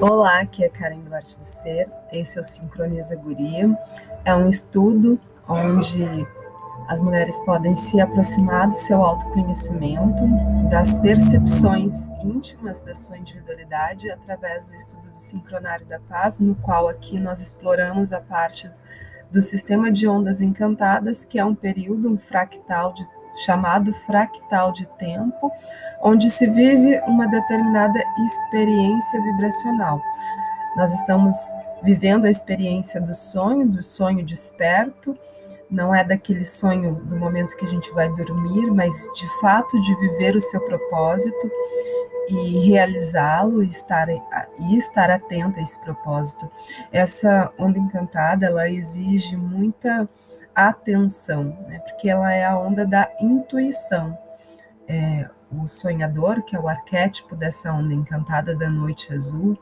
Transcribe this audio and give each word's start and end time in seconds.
Olá, 0.00 0.40
aqui 0.40 0.64
é 0.64 0.68
Karen 0.70 1.00
Duarte 1.00 1.38
do 1.38 1.44
Ser, 1.44 1.86
esse 2.10 2.38
é 2.38 2.40
o 2.40 2.44
Sincroniza 2.44 3.14
Guria. 3.16 3.78
É 4.24 4.34
um 4.34 4.48
estudo 4.48 5.20
onde 5.46 6.26
as 6.88 7.02
mulheres 7.02 7.38
podem 7.40 7.76
se 7.76 8.00
aproximar 8.00 8.68
do 8.68 8.72
seu 8.72 9.02
autoconhecimento, 9.04 10.26
das 10.70 10.94
percepções 10.94 12.06
íntimas 12.24 12.80
da 12.80 12.94
sua 12.94 13.18
individualidade 13.18 14.10
através 14.10 14.68
do 14.68 14.74
estudo 14.74 15.10
do 15.10 15.20
Sincronário 15.20 15.84
da 15.84 16.00
Paz, 16.00 16.38
no 16.38 16.54
qual 16.54 16.88
aqui 16.88 17.20
nós 17.20 17.42
exploramos 17.42 18.10
a 18.10 18.22
parte 18.22 18.70
do 19.30 19.42
sistema 19.42 19.92
de 19.92 20.08
ondas 20.08 20.40
encantadas, 20.40 21.24
que 21.24 21.38
é 21.38 21.44
um 21.44 21.54
período, 21.54 22.10
um 22.10 22.16
fractal 22.16 22.94
de, 22.94 23.06
chamado 23.44 23.92
fractal 24.06 24.72
de 24.72 24.86
tempo, 24.98 25.50
onde 26.02 26.30
se 26.30 26.46
vive 26.46 27.00
uma 27.06 27.26
determinada 27.26 28.02
experiência 28.24 29.22
vibracional. 29.22 30.00
Nós 30.76 30.92
estamos 30.92 31.34
vivendo 31.82 32.24
a 32.24 32.30
experiência 32.30 33.00
do 33.00 33.14
sonho, 33.14 33.68
do 33.68 33.82
sonho 33.82 34.24
desperto, 34.24 35.16
não 35.70 35.94
é 35.94 36.02
daquele 36.02 36.44
sonho 36.44 36.96
do 36.96 37.16
momento 37.16 37.56
que 37.56 37.64
a 37.64 37.68
gente 37.68 37.90
vai 37.92 38.08
dormir, 38.08 38.70
mas 38.72 38.92
de 39.14 39.40
fato 39.40 39.80
de 39.80 39.94
viver 40.00 40.34
o 40.34 40.40
seu 40.40 40.60
propósito 40.62 41.50
e 42.28 42.68
realizá-lo 42.68 43.62
e 43.62 43.68
estar, 43.68 44.08
e 44.08 44.76
estar 44.76 45.10
atenta 45.10 45.60
a 45.60 45.62
esse 45.62 45.78
propósito. 45.80 46.50
Essa 46.92 47.52
onda 47.58 47.78
encantada, 47.78 48.46
ela 48.46 48.68
exige 48.68 49.36
muita 49.36 50.08
atenção, 50.54 51.56
né? 51.68 51.78
porque 51.80 52.08
ela 52.08 52.32
é 52.32 52.44
a 52.44 52.58
onda 52.58 52.86
da 52.86 53.10
intuição. 53.20 54.16
É, 54.88 55.28
o 55.52 55.66
sonhador, 55.66 56.42
que 56.42 56.54
é 56.54 56.60
o 56.60 56.68
arquétipo 56.68 57.34
dessa 57.34 57.72
onda 57.72 57.92
encantada 57.92 58.54
da 58.54 58.68
noite 58.68 59.12
azul, 59.12 59.58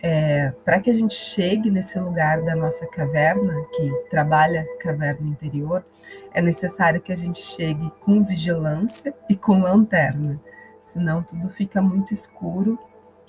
é, 0.00 0.52
para 0.64 0.80
que 0.80 0.90
a 0.90 0.94
gente 0.94 1.14
chegue 1.14 1.70
nesse 1.70 1.98
lugar 1.98 2.42
da 2.42 2.54
nossa 2.54 2.86
caverna, 2.86 3.64
que 3.74 3.90
trabalha 4.10 4.66
caverna 4.80 5.26
interior, 5.26 5.84
é 6.32 6.42
necessário 6.42 7.00
que 7.00 7.12
a 7.12 7.16
gente 7.16 7.40
chegue 7.40 7.90
com 8.00 8.22
vigilância 8.22 9.14
e 9.30 9.36
com 9.36 9.60
lanterna, 9.60 10.38
senão 10.82 11.22
tudo 11.22 11.48
fica 11.48 11.80
muito 11.80 12.12
escuro 12.12 12.78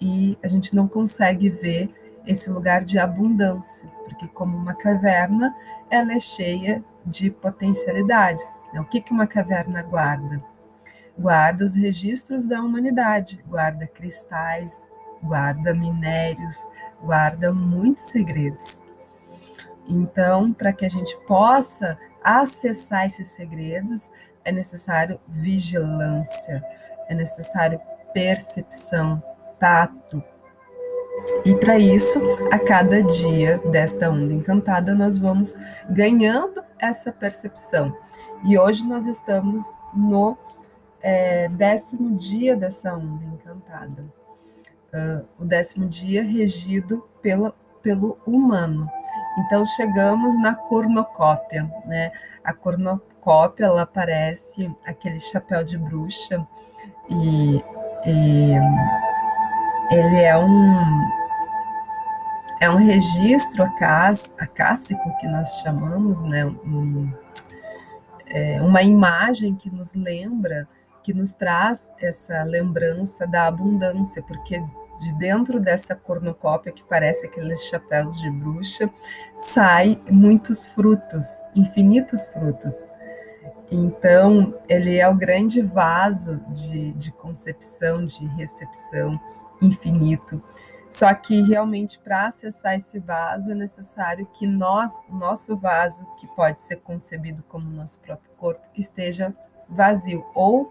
e 0.02 0.38
a 0.44 0.48
gente 0.48 0.76
não 0.76 0.88
consegue 0.88 1.50
ver 1.50 1.90
esse 2.26 2.50
lugar 2.50 2.84
de 2.84 2.98
abundância, 2.98 3.88
porque 4.04 4.28
como 4.28 4.58
uma 4.58 4.74
caverna, 4.74 5.56
ela 5.90 6.14
é 6.14 6.20
cheia 6.20 6.84
de 7.06 7.30
potencialidades. 7.30 8.58
Então, 8.70 8.84
o 8.84 8.86
que, 8.86 9.02
que 9.02 9.12
uma 9.12 9.28
caverna 9.28 9.84
guarda? 9.84 10.42
guarda 11.18 11.64
os 11.64 11.76
registros 11.76 12.48
da 12.48 12.62
humanidade, 12.62 13.44
guarda 13.48 13.88
cristais, 13.88 14.86
guarda 15.24 15.74
minérios, 15.74 16.68
guarda 17.02 17.54
muitos 17.54 18.06
segredos. 18.06 18.82
Então, 19.88 20.52
para 20.52 20.74
que 20.74 20.86
a 20.86 20.90
gente 20.90 21.16
possa 21.26 21.98
acessar 22.24 23.06
esses 23.06 23.28
segredos, 23.28 24.12
é 24.44 24.52
necessário 24.52 25.20
vigilância, 25.28 26.64
é 27.08 27.16
necessário 27.16 27.80
percepção, 28.14 29.22
tato. 29.60 30.24
E 31.46 31.54
para 31.54 31.78
isso, 31.78 32.20
a 32.52 32.58
cada 32.58 33.04
dia 33.04 33.60
desta 33.70 34.10
onda 34.10 34.34
encantada, 34.34 34.96
nós 34.96 35.20
vamos 35.20 35.56
ganhando 35.88 36.64
essa 36.80 37.12
percepção. 37.12 37.96
E 38.44 38.58
hoje 38.58 38.84
nós 38.84 39.06
estamos 39.06 39.62
no 39.94 40.36
é, 41.04 41.48
décimo 41.50 42.18
dia 42.18 42.56
dessa 42.56 42.96
onda 42.96 43.24
encantada. 43.26 44.04
Uh, 44.92 45.26
o 45.38 45.46
décimo 45.46 45.88
dia 45.88 46.24
regido 46.24 47.08
pela, 47.22 47.54
pelo 47.84 48.18
humano. 48.26 48.90
Então 49.38 49.64
chegamos 49.66 50.36
na 50.42 50.56
cornucópia, 50.56 51.72
né? 51.86 52.12
A 52.44 52.54
cornucópia 52.54 53.66
ela 53.66 53.86
parece 53.86 54.74
aquele 54.84 55.20
chapéu 55.20 55.64
de 55.64 55.78
bruxa 55.78 56.48
e, 57.08 57.64
e 58.08 58.54
ele 59.92 60.22
é 60.24 60.36
um 60.36 61.25
é 62.62 62.70
um 62.70 62.78
registro 62.78 63.64
acássico 63.64 65.18
que 65.20 65.28
nós 65.28 65.62
chamamos, 65.62 66.22
né? 66.22 66.46
Um, 66.46 67.12
é, 68.28 68.62
uma 68.62 68.82
imagem 68.82 69.56
que 69.56 69.70
nos 69.70 69.94
lembra 69.94 70.68
que 71.04 71.14
nos 71.14 71.32
traz 71.32 71.92
essa 72.00 72.42
lembrança 72.44 73.28
da 73.28 73.46
abundância, 73.46 74.24
porque 74.24 74.60
de 75.00 75.14
dentro 75.14 75.60
dessa 75.60 75.96
cornucópia 75.96 76.72
que 76.72 76.84
parece 76.84 77.28
aqueles 77.28 77.64
chapéus 77.66 78.20
de 78.20 78.30
bruxa, 78.32 78.90
sai 79.36 80.00
muitos 80.10 80.66
frutos, 80.66 81.26
infinitos 81.56 82.26
frutos. 82.28 82.92
Então, 83.70 84.54
ele 84.70 84.98
é 84.98 85.08
o 85.08 85.16
grande 85.16 85.62
vaso 85.62 86.40
de, 86.50 86.94
de 86.94 87.12
concepção, 87.12 88.06
de 88.06 88.26
recepção 88.28 89.20
infinito. 89.62 90.42
Só 90.96 91.14
que 91.14 91.42
realmente 91.42 92.00
para 92.00 92.28
acessar 92.28 92.78
esse 92.78 93.00
vaso 93.00 93.52
é 93.52 93.54
necessário 93.54 94.26
que 94.28 94.48
nós, 94.48 94.94
nosso 95.10 95.58
vaso, 95.58 96.08
que 96.22 96.26
pode 96.28 96.62
ser 96.62 96.78
concebido 96.78 97.44
como 97.50 97.70
nosso 97.70 98.00
próprio 98.00 98.32
corpo, 98.38 98.62
esteja 98.74 99.36
vazio 99.68 100.26
ou 100.34 100.70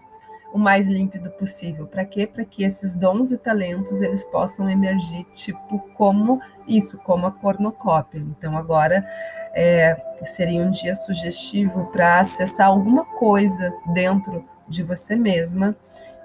o 0.51 0.57
mais 0.57 0.87
límpido 0.87 1.29
possível. 1.29 1.85
Para 1.85 2.03
quê? 2.03 2.25
Para 2.25 2.43
que 2.43 2.63
esses 2.63 2.95
dons 2.95 3.31
e 3.31 3.37
talentos 3.37 4.01
eles 4.01 4.25
possam 4.25 4.67
emergir, 4.67 5.27
tipo 5.35 5.77
como 5.93 6.41
isso, 6.67 6.97
como 6.97 7.27
a 7.27 7.31
cornucópia. 7.31 8.17
Então 8.17 8.57
agora 8.57 9.07
é, 9.53 9.95
seria 10.23 10.63
um 10.63 10.71
dia 10.71 10.95
sugestivo 10.95 11.85
para 11.91 12.19
acessar 12.19 12.65
alguma 12.65 13.05
coisa 13.05 13.71
dentro 13.93 14.43
de 14.67 14.81
você 14.81 15.15
mesma 15.15 15.75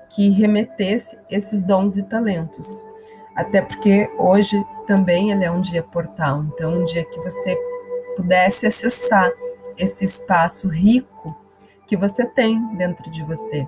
que 0.09 0.31
remetesse 0.31 1.19
esses 1.29 1.63
dons 1.63 1.99
e 1.99 2.03
talentos. 2.03 2.89
Até 3.41 3.63
porque 3.63 4.11
hoje 4.19 4.65
também 4.87 5.31
ele 5.31 5.45
é 5.45 5.51
um 5.51 5.61
dia 5.61 5.83
portal, 5.83 6.45
então 6.45 6.81
um 6.81 6.85
dia 6.85 7.05
que 7.05 7.21
você 7.21 7.57
pudesse 8.17 8.67
acessar 8.67 9.31
esse 9.79 10.05
espaço 10.05 10.69
rico 10.69 11.37
que 11.87 11.97
você 11.97 12.25
tem 12.27 12.63
dentro 12.77 13.11
de 13.11 13.23
você 13.23 13.67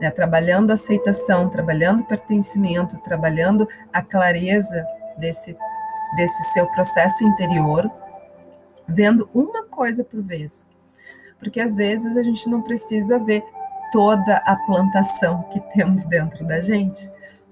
né, 0.00 0.10
trabalhando 0.10 0.70
aceitação, 0.70 1.48
trabalhando 1.48 2.04
pertencimento, 2.04 2.98
trabalhando 2.98 3.68
a 3.92 4.02
clareza 4.02 4.86
desse, 5.16 5.56
desse 6.16 6.42
seu 6.52 6.66
processo 6.68 7.24
interior, 7.24 7.90
vendo 8.86 9.28
uma 9.34 9.64
coisa 9.64 10.04
por 10.04 10.22
vez. 10.22 10.68
Porque 11.38 11.60
às 11.60 11.74
vezes 11.74 12.16
a 12.16 12.22
gente 12.22 12.48
não 12.48 12.62
precisa 12.62 13.18
ver 13.18 13.42
toda 13.92 14.36
a 14.36 14.56
plantação 14.56 15.42
que 15.44 15.60
temos 15.74 16.02
dentro 16.04 16.44
da 16.46 16.60
gente, 16.60 17.10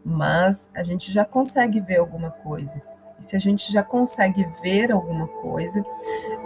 mas 0.09 0.71
a 0.75 0.83
gente 0.83 1.11
já 1.12 1.25
consegue 1.25 1.81
ver 1.81 1.97
alguma 1.97 2.31
coisa. 2.31 2.81
E 3.19 3.25
se 3.25 3.34
a 3.34 3.39
gente 3.39 3.72
já 3.72 3.83
consegue 3.83 4.47
ver 4.62 4.93
alguma 4.93 5.27
coisa, 5.27 5.84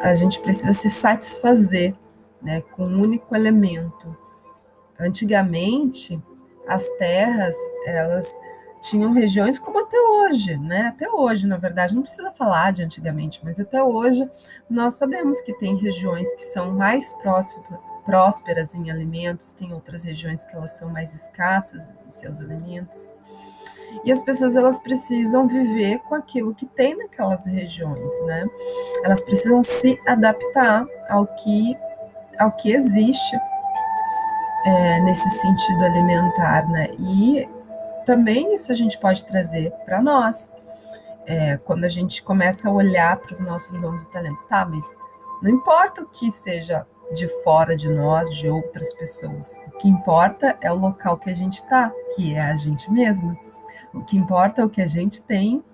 a 0.00 0.14
gente 0.14 0.40
precisa 0.40 0.72
se 0.72 0.88
satisfazer 0.88 1.94
né, 2.40 2.62
com 2.62 2.84
um 2.84 3.02
único 3.02 3.36
elemento, 3.36 4.16
Antigamente, 5.00 6.22
as 6.68 6.86
terras, 6.98 7.56
elas 7.86 8.38
tinham 8.82 9.12
regiões 9.12 9.58
como 9.58 9.80
até 9.80 9.98
hoje, 9.98 10.58
né? 10.58 10.88
Até 10.88 11.10
hoje, 11.10 11.46
na 11.46 11.56
verdade, 11.56 11.94
não 11.94 12.02
precisa 12.02 12.30
falar 12.32 12.72
de 12.72 12.82
antigamente, 12.82 13.40
mas 13.42 13.58
até 13.58 13.82
hoje 13.82 14.28
nós 14.68 14.94
sabemos 14.94 15.40
que 15.40 15.54
tem 15.54 15.76
regiões 15.76 16.30
que 16.32 16.42
são 16.42 16.72
mais 16.72 17.14
prósperas 18.04 18.74
em 18.74 18.90
alimentos, 18.90 19.52
tem 19.52 19.72
outras 19.72 20.04
regiões 20.04 20.44
que 20.44 20.54
elas 20.54 20.72
são 20.72 20.90
mais 20.90 21.14
escassas 21.14 21.88
em 22.06 22.10
seus 22.10 22.38
alimentos. 22.38 23.14
E 24.04 24.12
as 24.12 24.22
pessoas 24.22 24.56
elas 24.56 24.78
precisam 24.78 25.46
viver 25.46 25.98
com 26.00 26.14
aquilo 26.14 26.54
que 26.54 26.66
tem 26.66 26.96
naquelas 26.96 27.46
regiões, 27.46 28.12
né? 28.26 28.46
Elas 29.04 29.20
precisam 29.22 29.62
se 29.62 30.00
adaptar 30.06 30.86
ao 31.08 31.26
que 31.26 31.76
ao 32.38 32.52
que 32.52 32.72
existe 32.72 33.36
é, 34.64 35.00
nesse 35.00 35.28
sentido 35.30 35.84
alimentar, 35.84 36.68
né? 36.68 36.88
E 36.98 37.48
também 38.06 38.54
isso 38.54 38.72
a 38.72 38.74
gente 38.74 38.98
pode 38.98 39.24
trazer 39.26 39.70
para 39.84 40.00
nós. 40.02 40.52
É, 41.26 41.58
quando 41.58 41.84
a 41.84 41.88
gente 41.88 42.22
começa 42.22 42.68
a 42.68 42.72
olhar 42.72 43.16
para 43.18 43.32
os 43.32 43.40
nossos 43.40 43.78
dons 43.78 44.04
e 44.04 44.10
talentos, 44.10 44.44
tá? 44.46 44.64
Mas 44.64 44.84
não 45.42 45.50
importa 45.50 46.02
o 46.02 46.06
que 46.06 46.30
seja 46.30 46.86
de 47.14 47.28
fora 47.42 47.76
de 47.76 47.88
nós, 47.88 48.28
de 48.30 48.48
outras 48.48 48.92
pessoas. 48.92 49.60
O 49.66 49.78
que 49.78 49.88
importa 49.88 50.56
é 50.60 50.72
o 50.72 50.76
local 50.76 51.18
que 51.18 51.30
a 51.30 51.34
gente 51.34 51.54
está, 51.58 51.92
que 52.14 52.34
é 52.34 52.40
a 52.40 52.56
gente 52.56 52.90
mesma. 52.90 53.36
O 53.92 54.02
que 54.02 54.16
importa 54.16 54.62
é 54.62 54.64
o 54.64 54.70
que 54.70 54.82
a 54.82 54.86
gente 54.86 55.22
tem 55.22 55.64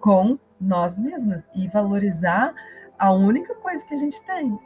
com 0.00 0.38
nós 0.60 0.96
mesmas 0.96 1.44
e 1.54 1.66
valorizar 1.68 2.54
a 2.98 3.12
única 3.12 3.54
coisa 3.54 3.84
que 3.84 3.94
a 3.94 3.98
gente 3.98 4.22
tem. 4.24 4.58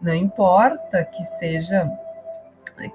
Não 0.00 0.14
importa 0.14 1.04
que 1.04 1.24
seja 1.24 1.90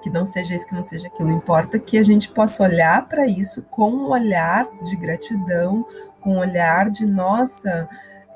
que 0.00 0.08
não 0.08 0.24
seja 0.24 0.54
isso, 0.54 0.66
que 0.66 0.74
não 0.74 0.82
seja 0.82 1.08
aquilo. 1.08 1.30
Importa 1.30 1.78
que 1.78 1.98
a 1.98 2.02
gente 2.02 2.30
possa 2.30 2.62
olhar 2.62 3.06
para 3.06 3.26
isso 3.26 3.62
com 3.64 3.90
um 3.90 4.08
olhar 4.08 4.66
de 4.82 4.96
gratidão, 4.96 5.86
com 6.20 6.36
um 6.36 6.38
olhar 6.38 6.90
de 6.90 7.04
nossa, 7.04 7.86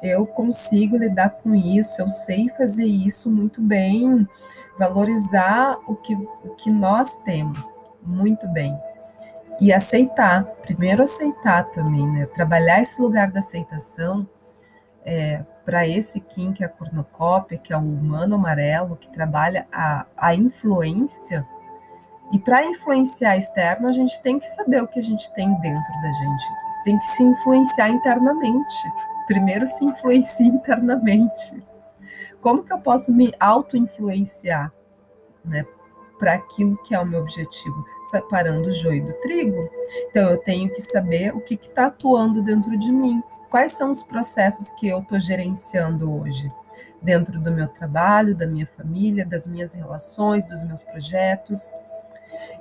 eu 0.03 0.27
consigo 0.27 0.97
lidar 0.97 1.31
com 1.31 1.55
isso, 1.55 2.01
eu 2.01 2.09
sei 2.09 2.49
fazer 2.51 2.85
isso 2.85 3.31
muito 3.31 3.61
bem, 3.61 4.29
valorizar 4.79 5.79
o 5.87 5.97
que, 5.97 6.15
o 6.15 6.55
que 6.57 6.71
nós 6.71 7.17
temos 7.25 7.83
muito 8.03 8.47
bem. 8.49 8.79
E 9.61 9.73
aceitar, 9.73 10.45
primeiro 10.63 11.03
aceitar 11.03 11.65
também, 11.71 12.07
né? 12.07 12.27
Trabalhar 12.27 12.81
esse 12.81 13.01
lugar 13.03 13.31
da 13.31 13.41
aceitação 13.41 14.29
é, 15.05 15.43
para 15.65 15.87
esse 15.87 16.21
Kim, 16.21 16.53
que 16.53 16.63
é 16.63 16.67
a 16.67 16.71
cornucópia, 16.71 17.59
que 17.59 17.73
é 17.73 17.77
o 17.77 17.81
humano 17.81 18.37
amarelo, 18.37 18.97
que 18.97 19.11
trabalha 19.11 19.67
a, 19.73 20.07
a 20.17 20.35
influência. 20.35 21.47
E 22.33 22.39
para 22.39 22.65
influenciar 22.65 23.37
externo, 23.37 23.89
a 23.89 23.93
gente 23.93 24.21
tem 24.23 24.39
que 24.39 24.47
saber 24.47 24.83
o 24.83 24.87
que 24.87 24.99
a 24.99 25.03
gente 25.03 25.33
tem 25.35 25.49
dentro 25.61 25.93
da 26.03 26.13
gente. 26.13 26.45
Tem 26.85 26.99
que 26.99 27.07
se 27.07 27.23
influenciar 27.23 27.89
internamente 27.89 28.77
primeiro 29.29 29.67
se 29.67 29.85
influencia 29.85 30.47
internamente. 30.49 31.63
Como 32.41 32.65
que 32.65 32.73
eu 32.73 32.81
posso 32.81 33.13
me 33.13 33.33
auto-influenciar, 33.39 34.73
né? 35.45 35.67
Para 36.19 36.35
aquilo 36.35 36.77
que 36.79 36.95
é 36.95 36.99
o 36.99 37.07
meu 37.07 37.21
objetivo, 37.21 37.85
separando 38.11 38.69
o 38.69 38.73
joio 38.73 39.07
do 39.07 39.13
trigo. 39.15 39.69
Então, 40.11 40.31
eu 40.31 40.39
tenho 40.39 40.69
que 40.69 40.81
saber 40.81 41.35
o 41.35 41.41
que 41.41 41.55
está 41.55 41.87
atuando 41.87 42.43
dentro 42.43 42.77
de 42.77 42.91
mim. 42.91 43.23
Quais 43.51 43.73
são 43.73 43.91
os 43.91 44.03
processos 44.03 44.69
que 44.71 44.89
eu 44.89 44.99
estou 44.99 45.21
gerenciando 45.21 46.13
hoje? 46.13 46.51
Dentro 47.01 47.39
do 47.39 47.53
meu 47.53 47.69
trabalho, 47.69 48.35
da 48.35 48.47
minha 48.47 48.67
família, 48.67 49.25
das 49.25 49.47
minhas 49.47 49.73
relações, 49.73 50.45
dos 50.47 50.65
meus 50.65 50.83
projetos. 50.83 51.73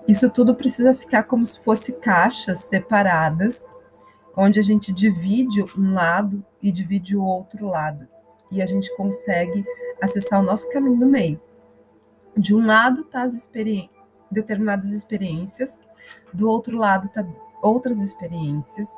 Isso 0.07 0.29
tudo 0.29 0.53
precisa 0.53 0.93
ficar 0.93 1.23
como 1.23 1.45
se 1.45 1.59
fosse 1.59 1.93
caixas 1.93 2.59
separadas 2.59 3.65
onde 4.37 4.59
a 4.59 4.63
gente 4.63 4.93
divide 4.93 5.63
um 5.75 5.95
lado 5.95 6.45
e 6.61 6.71
divide 6.71 7.17
o 7.17 7.23
outro 7.23 7.67
lado. 7.67 8.07
E 8.51 8.61
a 8.61 8.67
gente 8.67 8.95
consegue 8.95 9.65
acessar 9.99 10.39
o 10.39 10.43
nosso 10.43 10.71
caminho 10.71 10.99
do 10.99 11.07
meio. 11.07 11.41
De 12.37 12.53
um 12.53 12.65
lado 12.65 13.03
tá 13.03 13.23
as 13.23 13.33
determinadas 14.29 14.91
experiências, 14.91 15.81
do 16.31 16.49
outro 16.49 16.77
lado 16.77 17.09
tá 17.09 17.25
outras 17.61 17.99
experiências, 17.99 18.89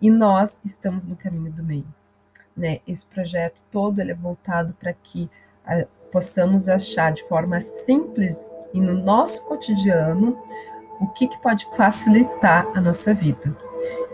e 0.00 0.10
nós 0.10 0.60
estamos 0.64 1.06
no 1.06 1.16
caminho 1.16 1.50
do 1.50 1.64
meio. 1.64 1.86
Né? 2.54 2.80
Esse 2.86 3.06
projeto 3.06 3.64
todo 3.70 4.00
ele 4.00 4.12
é 4.12 4.14
voltado 4.14 4.74
para 4.74 4.92
que 4.92 5.30
a, 5.64 5.86
possamos 6.12 6.68
achar 6.68 7.12
de 7.12 7.26
forma 7.26 7.60
simples 7.60 8.50
e 8.72 8.80
no 8.80 8.94
nosso 8.94 9.42
cotidiano 9.44 10.38
o 11.00 11.08
que, 11.08 11.26
que 11.26 11.40
pode 11.40 11.66
facilitar 11.76 12.68
a 12.74 12.80
nossa 12.80 13.14
vida. 13.14 13.56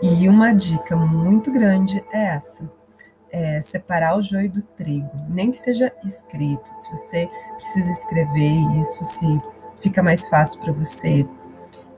E 0.01 0.27
uma 0.27 0.53
dica 0.53 0.95
muito 0.95 1.51
grande 1.51 2.03
é 2.11 2.27
essa: 2.27 2.71
é 3.31 3.61
separar 3.61 4.17
o 4.17 4.21
joio 4.21 4.51
do 4.51 4.61
trigo, 4.61 5.09
nem 5.29 5.51
que 5.51 5.57
seja 5.57 5.91
escrito. 6.03 6.67
Se 6.75 6.89
você 6.89 7.29
precisa 7.55 7.91
escrever 7.91 8.79
isso, 8.79 9.05
se 9.05 9.41
fica 9.79 10.03
mais 10.03 10.27
fácil 10.27 10.59
para 10.59 10.73
você, 10.73 11.25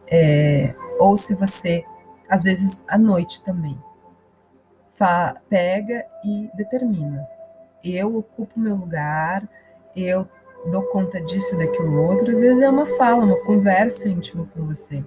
é, 0.07 0.75
ou 0.99 1.17
se 1.17 1.33
você, 1.35 1.83
às 2.29 2.43
vezes 2.43 2.83
à 2.87 2.97
noite 2.97 3.43
também, 3.43 3.77
fa, 4.93 5.35
pega 5.49 6.05
e 6.23 6.49
determina. 6.55 7.27
Eu 7.83 8.15
ocupo 8.17 8.59
meu 8.59 8.75
lugar, 8.75 9.47
eu 9.95 10.27
dou 10.71 10.83
conta 10.83 11.19
disso, 11.19 11.57
daquilo 11.57 12.01
outro. 12.01 12.31
Às 12.31 12.39
vezes 12.39 12.61
é 12.61 12.69
uma 12.69 12.85
fala, 12.85 13.25
uma 13.25 13.43
conversa 13.43 14.07
íntima 14.07 14.47
com 14.53 14.65
você. 14.65 15.03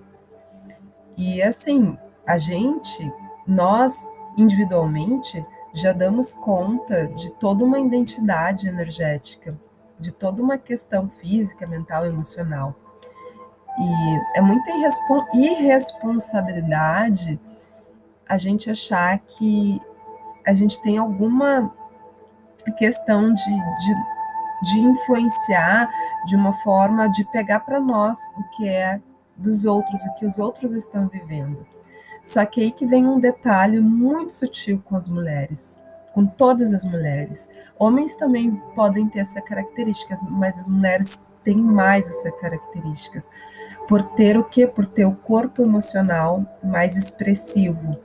E 1.17 1.41
assim, 1.41 1.97
a 2.27 2.37
gente, 2.37 3.13
nós 3.47 4.11
individualmente, 4.37 5.45
já 5.77 5.93
damos 5.93 6.33
conta 6.33 7.07
de 7.09 7.31
toda 7.33 7.63
uma 7.63 7.79
identidade 7.79 8.67
energética, 8.67 9.55
de 10.01 10.11
toda 10.11 10.43
uma 10.43 10.57
questão 10.57 11.07
física, 11.09 11.67
mental, 11.67 12.07
emocional. 12.07 12.75
E 13.79 14.39
é 14.39 14.41
muita 14.41 14.71
irresponsabilidade 15.35 17.39
a 18.27 18.39
gente 18.39 18.71
achar 18.71 19.19
que 19.19 19.79
a 20.47 20.55
gente 20.55 20.81
tem 20.81 20.97
alguma 20.97 21.71
questão 22.79 23.35
de, 23.35 23.45
de, 23.45 23.95
de 24.73 24.81
influenciar 24.81 25.91
de 26.25 26.35
uma 26.35 26.55
forma 26.55 27.07
de 27.09 27.23
pegar 27.25 27.61
para 27.61 27.79
nós 27.79 28.19
o 28.39 28.45
que 28.57 28.67
é 28.67 28.99
dos 29.37 29.67
outros, 29.67 30.03
o 30.07 30.15
que 30.15 30.25
os 30.25 30.39
outros 30.39 30.73
estão 30.73 31.07
vivendo. 31.07 31.76
Só 32.27 32.45
que 32.45 32.61
aí 32.61 32.73
que 32.73 32.85
vem 32.85 33.07
um 33.07 33.21
detalhe 33.21 33.79
muito 33.79 34.33
sutil 34.33 34.83
com 34.85 34.97
as 34.97 35.09
mulheres, 35.09 35.79
com 36.13 36.27
todas 36.27 36.73
as 36.73 36.83
mulheres. 36.83 37.49
Homens 37.79 38.17
também 38.17 38.51
podem 38.75 39.09
ter 39.09 39.21
essa 39.21 39.41
característica, 39.41 40.13
mas 40.29 40.59
as 40.59 40.67
mulheres 40.67 41.21
têm 41.45 41.57
mais 41.57 42.09
essas 42.09 42.35
características. 42.41 43.31
Por 43.87 44.03
ter 44.17 44.37
o 44.37 44.43
quê? 44.43 44.67
Por 44.67 44.87
ter 44.87 45.05
o 45.05 45.15
corpo 45.15 45.63
emocional 45.63 46.45
mais 46.65 46.97
expressivo. 46.97 47.97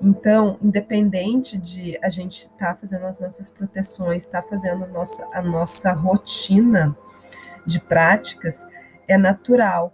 Então, 0.00 0.56
independente 0.62 1.58
de 1.58 1.98
a 2.02 2.08
gente 2.08 2.44
estar 2.44 2.72
tá 2.72 2.74
fazendo 2.74 3.04
as 3.04 3.20
nossas 3.20 3.50
proteções, 3.50 4.24
estar 4.24 4.40
tá 4.40 4.48
fazendo 4.48 4.84
a 4.84 4.88
nossa, 4.88 5.28
a 5.30 5.42
nossa 5.42 5.92
rotina 5.92 6.96
de 7.66 7.78
práticas, 7.78 8.66
é 9.06 9.18
natural 9.18 9.92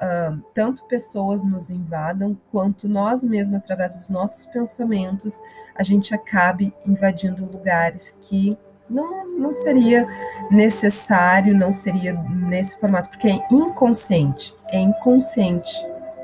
uh, 0.00 0.40
tanto 0.54 0.84
pessoas 0.86 1.44
nos 1.44 1.70
invadam, 1.70 2.36
quanto 2.50 2.88
nós 2.88 3.22
mesmos, 3.22 3.58
através 3.58 3.94
dos 3.94 4.08
nossos 4.08 4.46
pensamentos, 4.46 5.40
a 5.74 5.82
gente 5.82 6.14
acabe 6.14 6.74
invadindo 6.86 7.44
lugares 7.44 8.16
que 8.22 8.56
não, 8.88 9.38
não 9.38 9.52
seria 9.52 10.06
necessário, 10.50 11.56
não 11.56 11.70
seria 11.70 12.12
nesse 12.12 12.76
formato, 12.78 13.10
porque 13.10 13.28
é 13.28 13.46
inconsciente, 13.50 14.54
é 14.68 14.80
inconsciente, 14.80 15.72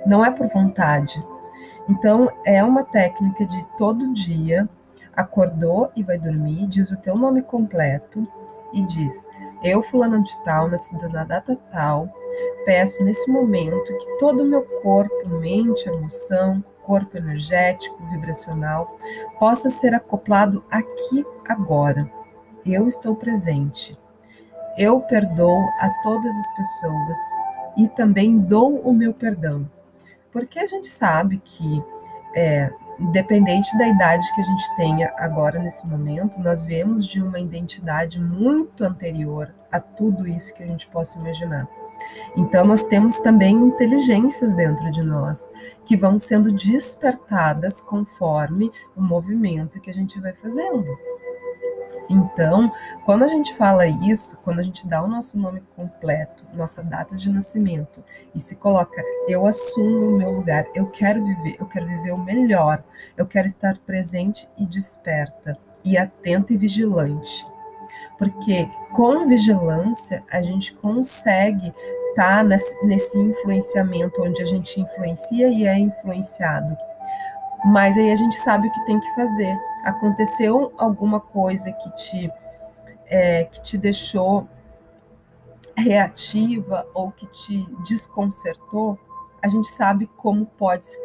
não 0.04 0.24
é 0.24 0.30
por 0.30 0.48
vontade. 0.48 1.22
Então, 1.88 2.30
é 2.44 2.62
uma 2.64 2.82
técnica 2.82 3.46
de 3.46 3.64
todo 3.78 4.12
dia, 4.12 4.68
acordou 5.14 5.90
e 5.94 6.02
vai 6.02 6.18
dormir, 6.18 6.66
diz 6.66 6.90
o 6.90 6.96
teu 6.96 7.16
nome 7.16 7.42
completo 7.42 8.26
e 8.72 8.82
diz: 8.82 9.28
Eu, 9.62 9.82
fulano 9.82 10.22
de 10.22 10.44
tal, 10.44 10.68
nascida 10.68 11.08
na 11.08 11.24
data 11.24 11.56
tal, 11.70 12.12
peço 12.66 13.04
nesse 13.04 13.30
momento 13.30 13.96
que 13.96 14.18
todo 14.18 14.42
o 14.42 14.46
meu 14.46 14.62
corpo, 14.82 15.28
mente, 15.28 15.88
emoção, 15.88 16.62
corpo 16.82 17.16
energético, 17.16 18.04
vibracional, 18.10 18.98
possa 19.38 19.70
ser 19.70 19.94
acoplado 19.94 20.64
aqui 20.68 21.24
agora. 21.48 22.10
Eu 22.66 22.88
estou 22.88 23.14
presente. 23.14 23.96
Eu 24.76 25.00
perdoo 25.00 25.64
a 25.80 25.88
todas 26.02 26.36
as 26.36 26.56
pessoas 26.56 27.16
e 27.76 27.88
também 27.88 28.36
dou 28.36 28.80
o 28.80 28.92
meu 28.92 29.14
perdão. 29.14 29.70
Porque 30.32 30.58
a 30.58 30.66
gente 30.66 30.88
sabe 30.88 31.38
que, 31.38 31.82
é, 32.34 32.70
independente 32.98 33.76
da 33.78 33.86
idade 33.86 34.26
que 34.34 34.40
a 34.40 34.44
gente 34.44 34.76
tenha 34.76 35.14
agora 35.16 35.58
nesse 35.60 35.86
momento, 35.86 36.40
nós 36.40 36.64
vemos 36.64 37.06
de 37.06 37.22
uma 37.22 37.38
identidade 37.38 38.20
muito 38.20 38.84
anterior 38.84 39.54
a 39.70 39.78
tudo 39.78 40.26
isso 40.26 40.52
que 40.52 40.64
a 40.64 40.66
gente 40.66 40.86
possa 40.88 41.18
imaginar. 41.18 41.68
Então, 42.36 42.64
nós 42.64 42.82
temos 42.82 43.18
também 43.18 43.56
inteligências 43.56 44.54
dentro 44.54 44.90
de 44.90 45.02
nós 45.02 45.50
que 45.86 45.96
vão 45.96 46.16
sendo 46.16 46.52
despertadas 46.52 47.80
conforme 47.80 48.70
o 48.94 49.02
movimento 49.02 49.80
que 49.80 49.90
a 49.90 49.94
gente 49.94 50.20
vai 50.20 50.32
fazendo. 50.34 50.98
Então, 52.08 52.70
quando 53.04 53.24
a 53.24 53.28
gente 53.28 53.54
fala 53.54 53.86
isso, 53.86 54.38
quando 54.44 54.60
a 54.60 54.62
gente 54.62 54.86
dá 54.86 55.02
o 55.02 55.08
nosso 55.08 55.38
nome 55.38 55.62
completo, 55.74 56.44
nossa 56.54 56.82
data 56.82 57.16
de 57.16 57.30
nascimento 57.30 58.02
e 58.34 58.38
se 58.38 58.54
coloca, 58.54 59.02
eu 59.26 59.46
assumo 59.46 60.08
o 60.08 60.18
meu 60.18 60.30
lugar, 60.30 60.66
eu 60.74 60.86
quero 60.86 61.24
viver, 61.24 61.56
eu 61.58 61.66
quero 61.66 61.86
viver 61.86 62.12
o 62.12 62.18
melhor, 62.18 62.82
eu 63.16 63.26
quero 63.26 63.46
estar 63.46 63.78
presente 63.78 64.48
e 64.58 64.66
desperta, 64.66 65.58
e 65.84 65.96
atenta 65.96 66.52
e 66.52 66.56
vigilante 66.56 67.44
porque 68.18 68.68
com 68.92 69.28
vigilância 69.28 70.22
a 70.30 70.40
gente 70.40 70.72
consegue 70.74 71.72
estar 72.10 72.38
tá 72.38 72.42
nesse, 72.42 73.18
influenciamento 73.18 74.22
onde 74.22 74.42
a 74.42 74.46
gente 74.46 74.80
influencia 74.80 75.48
e 75.48 75.66
é 75.66 75.78
influenciado. 75.78 76.76
Mas 77.64 77.98
aí 77.98 78.10
a 78.10 78.16
gente 78.16 78.34
sabe 78.36 78.68
o 78.68 78.72
que 78.72 78.86
tem 78.86 78.98
que 78.98 79.14
fazer. 79.14 79.56
Aconteceu 79.84 80.72
alguma 80.78 81.20
coisa 81.20 81.70
que 81.72 81.90
te, 81.96 82.32
é, 83.06 83.44
que 83.44 83.62
te 83.62 83.78
deixou 83.78 84.48
reativa 85.76 86.86
ou 86.94 87.12
que 87.12 87.26
te 87.26 87.66
desconcertou, 87.84 88.98
a 89.42 89.48
gente 89.48 89.68
sabe 89.68 90.08
como 90.16 90.46
pode 90.46 90.86
se 90.86 90.98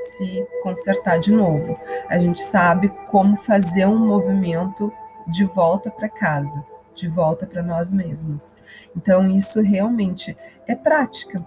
se 0.00 0.46
consertar 0.62 1.18
de 1.18 1.32
novo. 1.32 1.78
A 2.08 2.18
gente 2.18 2.40
sabe 2.42 2.88
como 3.06 3.36
fazer 3.36 3.86
um 3.86 3.98
movimento 3.98 4.92
de 5.26 5.44
volta 5.44 5.90
para 5.90 6.08
casa. 6.08 6.64
de 6.94 7.08
volta 7.08 7.44
para 7.44 7.62
nós 7.62 7.90
mesmos. 7.92 8.54
Então, 8.96 9.28
isso 9.28 9.60
realmente 9.60 10.36
é 10.66 10.74
prática. 10.76 11.44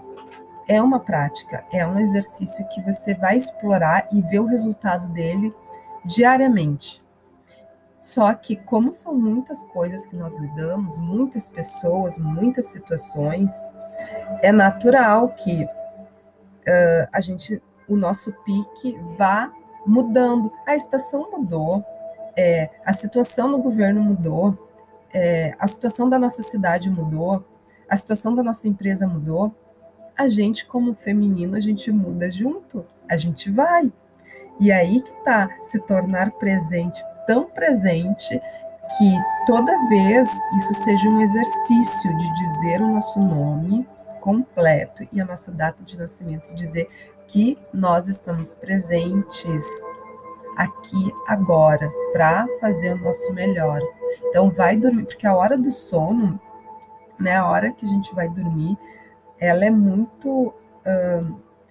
É 0.67 0.81
uma 0.81 0.99
prática, 0.99 1.63
é 1.71 1.87
um 1.87 1.97
exercício 1.97 2.67
que 2.67 2.81
você 2.81 3.13
vai 3.13 3.37
explorar 3.37 4.09
e 4.11 4.21
ver 4.21 4.39
o 4.39 4.45
resultado 4.45 5.07
dele 5.07 5.53
diariamente. 6.03 7.01
Só 7.97 8.33
que, 8.33 8.57
como 8.57 8.91
são 8.91 9.15
muitas 9.15 9.63
coisas 9.63 10.05
que 10.05 10.15
nós 10.15 10.37
lidamos, 10.37 10.99
muitas 10.99 11.47
pessoas, 11.47 12.17
muitas 12.17 12.65
situações, 12.67 13.49
é 14.41 14.51
natural 14.51 15.29
que 15.29 15.63
uh, 15.63 17.07
a 17.11 17.21
gente, 17.21 17.63
o 17.87 17.95
nosso 17.95 18.33
pique 18.43 18.99
vá 19.17 19.49
mudando. 19.85 20.51
A 20.65 20.75
estação 20.75 21.31
mudou, 21.31 21.83
é, 22.37 22.69
a 22.85 22.93
situação 22.93 23.47
no 23.47 23.57
governo 23.57 23.99
mudou, 23.99 24.69
é, 25.11 25.55
a 25.57 25.67
situação 25.67 26.07
da 26.07 26.19
nossa 26.19 26.43
cidade 26.43 26.87
mudou, 26.87 27.43
a 27.89 27.97
situação 27.97 28.35
da 28.35 28.43
nossa 28.43 28.67
empresa 28.67 29.07
mudou, 29.07 29.55
a 30.15 30.27
gente, 30.27 30.65
como 30.65 30.93
feminino, 30.93 31.55
a 31.55 31.59
gente 31.59 31.91
muda 31.91 32.29
junto, 32.29 32.85
a 33.09 33.17
gente 33.17 33.49
vai. 33.49 33.91
E 34.59 34.71
aí 34.71 35.01
que 35.01 35.11
tá 35.23 35.49
se 35.63 35.79
tornar 35.81 36.31
presente, 36.31 37.01
tão 37.25 37.45
presente 37.45 38.39
que 38.97 39.19
toda 39.45 39.87
vez 39.89 40.29
isso 40.55 40.73
seja 40.83 41.09
um 41.09 41.21
exercício 41.21 42.17
de 42.17 42.35
dizer 42.35 42.81
o 42.81 42.87
nosso 42.87 43.19
nome 43.19 43.87
completo 44.21 45.07
e 45.11 45.19
a 45.19 45.25
nossa 45.25 45.51
data 45.51 45.83
de 45.83 45.97
nascimento, 45.97 46.53
dizer 46.53 46.89
que 47.27 47.57
nós 47.73 48.07
estamos 48.07 48.53
presentes 48.53 49.63
aqui 50.57 51.13
agora 51.27 51.89
para 52.11 52.47
fazer 52.59 52.93
o 52.93 52.97
nosso 52.97 53.31
melhor. 53.33 53.79
Então 54.25 54.49
vai 54.49 54.75
dormir, 54.75 55.05
porque 55.05 55.27
a 55.27 55.35
hora 55.35 55.57
do 55.57 55.71
sono, 55.71 56.39
né, 57.19 57.35
a 57.35 57.47
hora 57.47 57.71
que 57.71 57.85
a 57.85 57.89
gente 57.89 58.13
vai 58.13 58.27
dormir, 58.27 58.77
ela 59.39 59.63
é 59.63 59.69
muito 59.69 60.53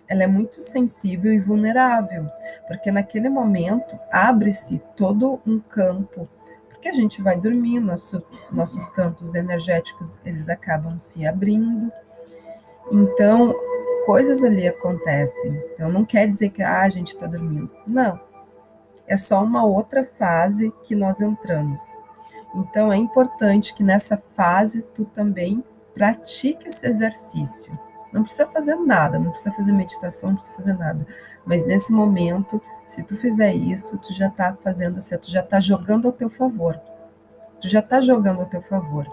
ela 0.09 0.23
é 0.23 0.27
muito 0.27 0.61
sensível 0.61 1.33
e 1.33 1.39
vulnerável, 1.39 2.29
porque 2.69 2.91
naquele 2.91 3.29
momento 3.29 3.99
abre-se 4.11 4.81
todo 4.95 5.41
um 5.47 5.59
campo, 5.59 6.29
porque 6.69 6.89
a 6.89 6.93
gente 6.93 7.23
vai 7.23 7.37
dormir, 7.37 7.81
nosso, 7.81 8.23
nossos 8.53 8.87
campos 8.89 9.35
energéticos 9.35 10.19
eles 10.25 10.49
acabam 10.49 10.99
se 10.99 11.27
abrindo. 11.27 11.91
Então, 12.93 13.55
coisas 14.05 14.45
ali 14.45 14.69
acontecem. 14.69 15.61
Então, 15.73 15.91
não 15.91 16.05
quer 16.05 16.29
dizer 16.29 16.51
que 16.51 16.63
ah, 16.63 16.83
a 16.83 16.89
gente 16.89 17.09
está 17.09 17.27
dormindo. 17.27 17.71
Não. 17.87 18.21
É 19.07 19.17
só 19.17 19.43
uma 19.43 19.65
outra 19.65 20.05
fase 20.05 20.73
que 20.85 20.95
nós 20.95 21.21
entramos. 21.21 21.83
Então, 22.55 22.93
é 22.93 22.97
importante 22.97 23.75
que 23.75 23.85
nessa 23.85 24.17
fase 24.35 24.83
tu 24.83 25.05
também 25.05 25.63
pratique 25.95 26.69
esse 26.69 26.87
exercício. 26.87 27.79
Não 28.13 28.23
precisa 28.23 28.47
fazer 28.47 28.77
nada, 28.77 29.19
não 29.19 29.31
precisa 29.31 29.53
fazer 29.53 29.73
meditação, 29.73 30.31
não 30.31 30.37
precisa 30.37 30.57
fazer 30.57 30.73
nada. 30.75 31.07
Mas 31.45 31.67
nesse 31.67 31.93
momento, 31.93 32.61
se 32.87 33.03
tu 33.03 33.17
fizer 33.17 33.53
isso, 33.55 33.99
tu 33.99 34.13
já 34.13 34.29
está 34.29 34.57
fazendo 34.63 34.99
assim, 34.99 35.17
tu 35.19 35.31
já 35.31 35.41
está 35.41 35.61
jogando 35.61 36.07
ao 36.07 36.13
teu 36.13 36.31
favor. 36.31 36.81
Tu 37.61 37.69
já 37.69 37.81
está 37.81 38.01
jogando 38.01 38.41
ao 38.41 38.47
teu 38.47 38.63
favor. 38.63 39.07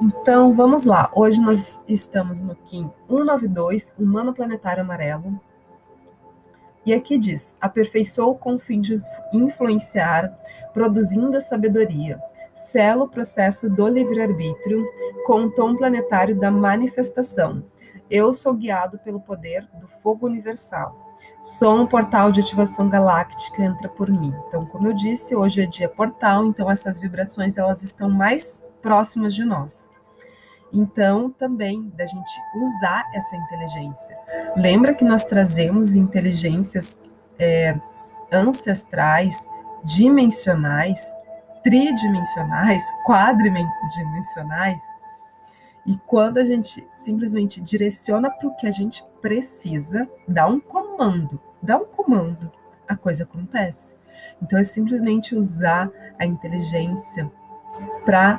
Então, 0.00 0.52
vamos 0.52 0.84
lá. 0.84 1.10
Hoje 1.14 1.40
nós 1.40 1.82
estamos 1.88 2.40
no 2.40 2.54
Kim 2.54 2.90
192, 3.08 3.94
Humano 3.98 4.32
Planetário 4.32 4.82
Amarelo. 4.82 5.40
E 6.88 6.94
aqui 6.94 7.18
diz: 7.18 7.54
aperfeiçoou 7.60 8.34
com 8.34 8.54
o 8.54 8.58
fim 8.58 8.80
de 8.80 8.98
influenciar, 9.30 10.32
produzindo 10.72 11.36
a 11.36 11.40
sabedoria 11.40 12.18
sela 12.54 13.04
o 13.04 13.08
processo 13.08 13.68
do 13.68 13.86
livre-arbítrio 13.86 14.84
com 15.26 15.42
o 15.42 15.50
tom 15.50 15.76
planetário 15.76 16.34
da 16.34 16.50
manifestação. 16.50 17.62
Eu 18.10 18.32
sou 18.32 18.54
guiado 18.54 18.98
pelo 19.00 19.20
poder 19.20 19.68
do 19.78 19.86
fogo 19.86 20.26
universal. 20.26 21.14
Sou 21.42 21.78
um 21.78 21.86
portal 21.86 22.32
de 22.32 22.40
ativação 22.40 22.88
galáctica, 22.88 23.62
entra 23.62 23.88
por 23.90 24.10
mim. 24.10 24.34
Então, 24.48 24.64
como 24.64 24.88
eu 24.88 24.94
disse, 24.94 25.36
hoje 25.36 25.60
é 25.60 25.66
dia 25.66 25.90
portal, 25.90 26.46
então 26.46 26.70
essas 26.70 26.98
vibrações 26.98 27.58
elas 27.58 27.82
estão 27.82 28.08
mais 28.08 28.64
próximas 28.80 29.34
de 29.34 29.44
nós. 29.44 29.92
Então, 30.72 31.30
também 31.30 31.90
da 31.96 32.04
gente 32.04 32.40
usar 32.54 33.04
essa 33.14 33.36
inteligência. 33.36 34.18
Lembra 34.56 34.94
que 34.94 35.04
nós 35.04 35.24
trazemos 35.24 35.94
inteligências 35.94 36.98
é, 37.38 37.78
ancestrais, 38.30 39.46
dimensionais, 39.84 41.00
tridimensionais, 41.62 42.82
quadridimensionais, 43.06 44.80
e 45.88 45.96
quando 46.06 46.36
a 46.36 46.44
gente 46.44 46.86
simplesmente 46.94 47.62
direciona 47.62 48.30
para 48.30 48.46
o 48.46 48.54
que 48.56 48.66
a 48.66 48.70
gente 48.70 49.02
precisa, 49.22 50.06
dá 50.28 50.46
um 50.46 50.60
comando, 50.60 51.40
dá 51.62 51.78
um 51.78 51.86
comando, 51.86 52.52
a 52.86 52.94
coisa 52.94 53.24
acontece. 53.24 53.96
Então 54.42 54.58
é 54.58 54.62
simplesmente 54.62 55.34
usar 55.34 55.90
a 56.18 56.26
inteligência 56.26 57.30
para 58.04 58.38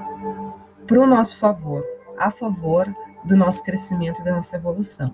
o 0.91 1.07
nosso 1.07 1.39
favor, 1.39 1.83
a 2.19 2.29
favor 2.29 2.93
do 3.23 3.35
nosso 3.35 3.63
crescimento 3.63 4.21
e 4.21 4.23
da 4.23 4.33
nossa 4.33 4.55
evolução. 4.55 5.13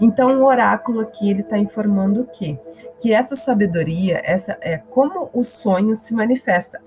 Então, 0.00 0.40
o 0.40 0.46
oráculo 0.46 1.00
aqui 1.00 1.28
ele 1.28 1.40
está 1.40 1.58
informando 1.58 2.20
o 2.20 2.26
quê? 2.26 2.56
Que 3.00 3.12
essa 3.12 3.34
sabedoria, 3.34 4.20
essa 4.24 4.56
é 4.60 4.78
como 4.78 5.28
o 5.32 5.42
sonho 5.42 5.96
se 5.96 6.14
manifesta. 6.14 6.80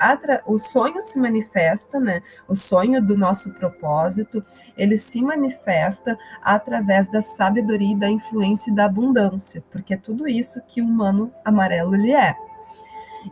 O 0.45 0.57
sonho 0.57 1.01
se 1.01 1.19
manifesta, 1.19 1.99
né? 1.99 2.21
O 2.47 2.55
sonho 2.55 3.05
do 3.05 3.17
nosso 3.17 3.51
propósito, 3.53 4.43
ele 4.77 4.95
se 4.95 5.21
manifesta 5.21 6.17
através 6.41 7.09
da 7.09 7.19
sabedoria, 7.19 7.97
da 7.97 8.09
influência 8.09 8.71
e 8.71 8.75
da 8.75 8.85
abundância, 8.85 9.61
porque 9.69 9.93
é 9.93 9.97
tudo 9.97 10.27
isso 10.27 10.61
que 10.65 10.81
o 10.81 10.85
humano 10.85 11.33
amarelo 11.43 11.95
ele 11.95 12.13
é. 12.13 12.33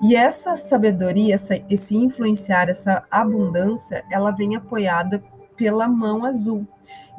E 0.02 0.16
essa 0.16 0.56
sabedoria, 0.56 1.34
essa, 1.34 1.60
esse 1.70 1.96
influenciar, 1.96 2.70
essa 2.70 3.04
abundância, 3.10 4.04
ela 4.12 4.32
vem 4.32 4.56
apoiada 4.56 5.24
pela 5.60 5.90
mão 5.90 6.26
azul. 6.26 6.66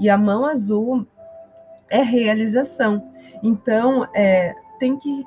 E 0.00 0.08
a 0.08 0.16
mão 0.16 0.46
azul 0.46 1.06
é 1.90 2.02
realização. 2.02 3.12
Então, 3.42 4.08
é, 4.14 4.54
tem 4.78 4.96
que 4.96 5.24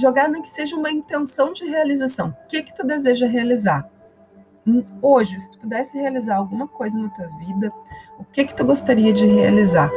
jogar 0.00 0.28
nem 0.28 0.40
que 0.40 0.48
seja 0.48 0.74
uma 0.74 0.90
intenção 0.90 1.52
de 1.52 1.66
realização. 1.66 2.30
O 2.44 2.48
que 2.48 2.62
que 2.62 2.74
tu 2.74 2.84
deseja 2.84 3.26
realizar? 3.26 3.88
Hum, 4.66 4.82
hoje, 5.02 5.38
se 5.38 5.50
tu 5.50 5.58
pudesse 5.58 5.98
realizar 5.98 6.36
alguma 6.36 6.66
coisa 6.66 6.98
na 6.98 7.10
tua 7.10 7.28
vida, 7.38 7.70
o 8.18 8.24
que 8.24 8.46
que 8.46 8.56
tu 8.56 8.64
gostaria 8.64 9.12
de 9.12 9.26
realizar? 9.26 9.90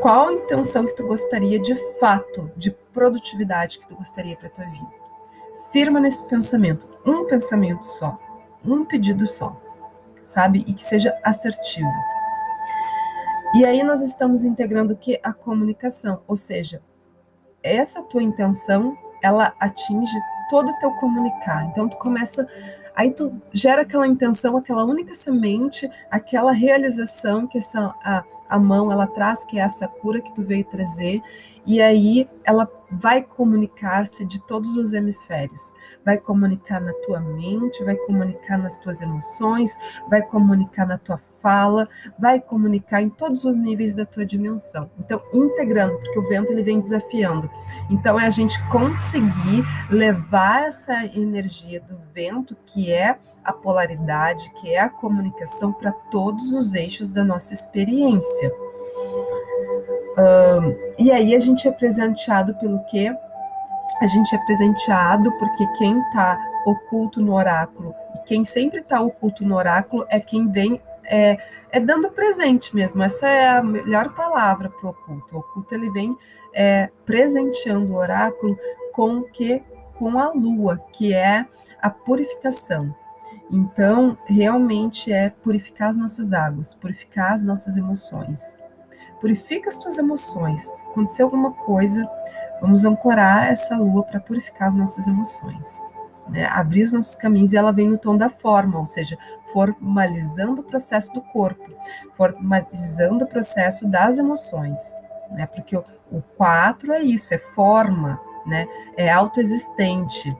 Qual 0.00 0.28
a 0.28 0.32
intenção 0.32 0.86
que 0.86 0.96
tu 0.96 1.06
gostaria 1.06 1.60
de 1.60 1.76
fato, 2.00 2.50
de 2.56 2.70
produtividade 2.70 3.78
que 3.78 3.86
tu 3.86 3.94
gostaria 3.94 4.36
para 4.36 4.48
tua 4.48 4.64
vida? 4.64 4.88
Firma 5.70 6.00
nesse 6.00 6.26
pensamento, 6.28 6.88
um 7.06 7.26
pensamento 7.26 7.84
só, 7.84 8.18
um 8.64 8.84
pedido 8.84 9.26
só, 9.26 9.60
sabe? 10.22 10.64
E 10.66 10.72
que 10.72 10.84
seja 10.84 11.16
assertivo. 11.22 11.90
E 13.54 13.64
aí 13.64 13.82
nós 13.82 14.00
estamos 14.00 14.44
integrando 14.44 14.92
o 14.92 14.96
que? 14.96 15.18
A 15.22 15.32
comunicação, 15.32 16.22
ou 16.28 16.36
seja, 16.36 16.80
essa 17.62 18.02
tua 18.02 18.22
intenção, 18.22 18.96
ela 19.22 19.52
atinge 19.58 20.16
todo 20.48 20.70
o 20.70 20.78
teu 20.78 20.92
comunicar. 20.92 21.64
Então 21.66 21.88
tu 21.88 21.96
começa, 21.96 22.46
aí 22.94 23.10
tu 23.10 23.32
gera 23.52 23.82
aquela 23.82 24.06
intenção, 24.06 24.56
aquela 24.56 24.84
única 24.84 25.14
semente, 25.14 25.90
aquela 26.10 26.52
realização 26.52 27.46
que 27.46 27.58
essa 27.58 27.94
a, 28.04 28.24
a 28.48 28.58
mão 28.58 28.92
ela 28.92 29.06
traz, 29.06 29.42
que 29.44 29.58
é 29.58 29.62
essa 29.62 29.88
cura 29.88 30.20
que 30.20 30.32
tu 30.32 30.42
veio 30.42 30.64
trazer, 30.64 31.20
e 31.66 31.80
aí 31.80 32.28
ela 32.44 32.68
vai 32.90 33.22
comunicar-se 33.22 34.24
de 34.24 34.40
todos 34.46 34.74
os 34.76 34.92
hemisférios. 34.92 35.74
Vai 36.04 36.18
comunicar 36.18 36.80
na 36.80 36.92
tua 37.04 37.20
mente, 37.20 37.84
vai 37.84 37.94
comunicar 37.94 38.58
nas 38.58 38.78
tuas 38.78 39.00
emoções, 39.00 39.76
vai 40.08 40.22
comunicar 40.22 40.86
na 40.86 40.98
tua 40.98 41.18
fala, 41.40 41.88
vai 42.18 42.40
comunicar 42.40 43.02
em 43.02 43.08
todos 43.08 43.44
os 43.44 43.56
níveis 43.56 43.94
da 43.94 44.04
tua 44.04 44.24
dimensão. 44.24 44.90
Então, 44.98 45.22
integrando, 45.32 45.98
porque 45.98 46.18
o 46.18 46.28
vento 46.28 46.50
ele 46.50 46.62
vem 46.62 46.80
desafiando. 46.80 47.50
Então, 47.90 48.18
é 48.18 48.26
a 48.26 48.30
gente 48.30 48.60
conseguir 48.68 49.64
levar 49.90 50.66
essa 50.66 51.04
energia 51.04 51.80
do 51.80 51.96
vento, 52.12 52.56
que 52.66 52.92
é 52.92 53.18
a 53.44 53.52
polaridade, 53.52 54.50
que 54.60 54.70
é 54.70 54.80
a 54.80 54.88
comunicação, 54.88 55.72
para 55.72 55.92
todos 55.92 56.52
os 56.52 56.74
eixos 56.74 57.10
da 57.10 57.24
nossa 57.24 57.54
experiência. 57.54 58.52
Um, 60.18 60.76
e 60.98 61.10
aí 61.10 61.34
a 61.34 61.38
gente 61.38 61.68
é 61.68 61.70
presenteado 61.70 62.54
pelo 62.54 62.82
quê? 62.84 63.14
A 64.00 64.06
gente 64.06 64.34
é 64.34 64.38
presenteado 64.38 65.30
porque 65.38 65.66
quem 65.78 65.98
está 66.00 66.38
oculto 66.66 67.20
no 67.20 67.34
oráculo, 67.34 67.94
e 68.14 68.18
quem 68.26 68.44
sempre 68.44 68.80
está 68.80 69.00
oculto 69.00 69.44
no 69.44 69.56
oráculo 69.56 70.06
é 70.08 70.18
quem 70.18 70.48
vem 70.48 70.80
é, 71.04 71.36
é, 71.70 71.80
dando 71.80 72.10
presente 72.10 72.74
mesmo. 72.74 73.02
Essa 73.02 73.28
é 73.28 73.48
a 73.48 73.62
melhor 73.62 74.14
palavra 74.14 74.70
para 74.70 74.86
o 74.86 74.90
oculto. 74.90 75.36
O 75.36 75.40
oculto 75.40 75.74
ele 75.74 75.90
vem 75.90 76.16
é, 76.54 76.90
presenteando 77.04 77.92
o 77.92 77.96
oráculo 77.96 78.58
com 78.92 79.22
que? 79.22 79.62
Com 79.98 80.18
a 80.18 80.30
lua, 80.32 80.78
que 80.92 81.12
é 81.12 81.46
a 81.80 81.90
purificação. 81.90 82.94
Então, 83.50 84.16
realmente 84.26 85.12
é 85.12 85.30
purificar 85.30 85.88
as 85.88 85.96
nossas 85.96 86.32
águas, 86.32 86.72
purificar 86.72 87.32
as 87.32 87.42
nossas 87.42 87.76
emoções. 87.76 88.58
Purifica 89.20 89.68
as 89.68 89.76
tuas 89.76 89.98
emoções. 89.98 90.82
Aconteceu 90.90 91.26
alguma 91.26 91.52
coisa, 91.52 92.08
vamos 92.60 92.84
ancorar 92.84 93.50
essa 93.50 93.76
lua 93.76 94.02
para 94.02 94.20
purificar 94.20 94.68
as 94.68 94.74
nossas 94.74 95.06
emoções. 95.06 95.90
Né? 96.28 96.46
Abrir 96.46 96.84
os 96.84 96.92
nossos 96.92 97.14
caminhos 97.14 97.52
e 97.52 97.56
ela 97.56 97.72
vem 97.72 97.88
no 97.88 97.98
tom 97.98 98.16
da 98.16 98.30
forma, 98.30 98.78
ou 98.78 98.86
seja, 98.86 99.18
formalizando 99.52 100.60
o 100.60 100.64
processo 100.64 101.12
do 101.12 101.20
corpo, 101.20 101.70
formalizando 102.16 103.24
o 103.24 103.28
processo 103.28 103.86
das 103.88 104.18
emoções. 104.18 104.96
Né? 105.30 105.46
Porque 105.46 105.76
o, 105.76 105.84
o 106.10 106.22
quatro 106.36 106.92
é 106.92 107.02
isso, 107.02 107.34
é 107.34 107.38
forma, 107.38 108.20
né? 108.46 108.66
é 108.96 109.10
autoexistente, 109.10 110.36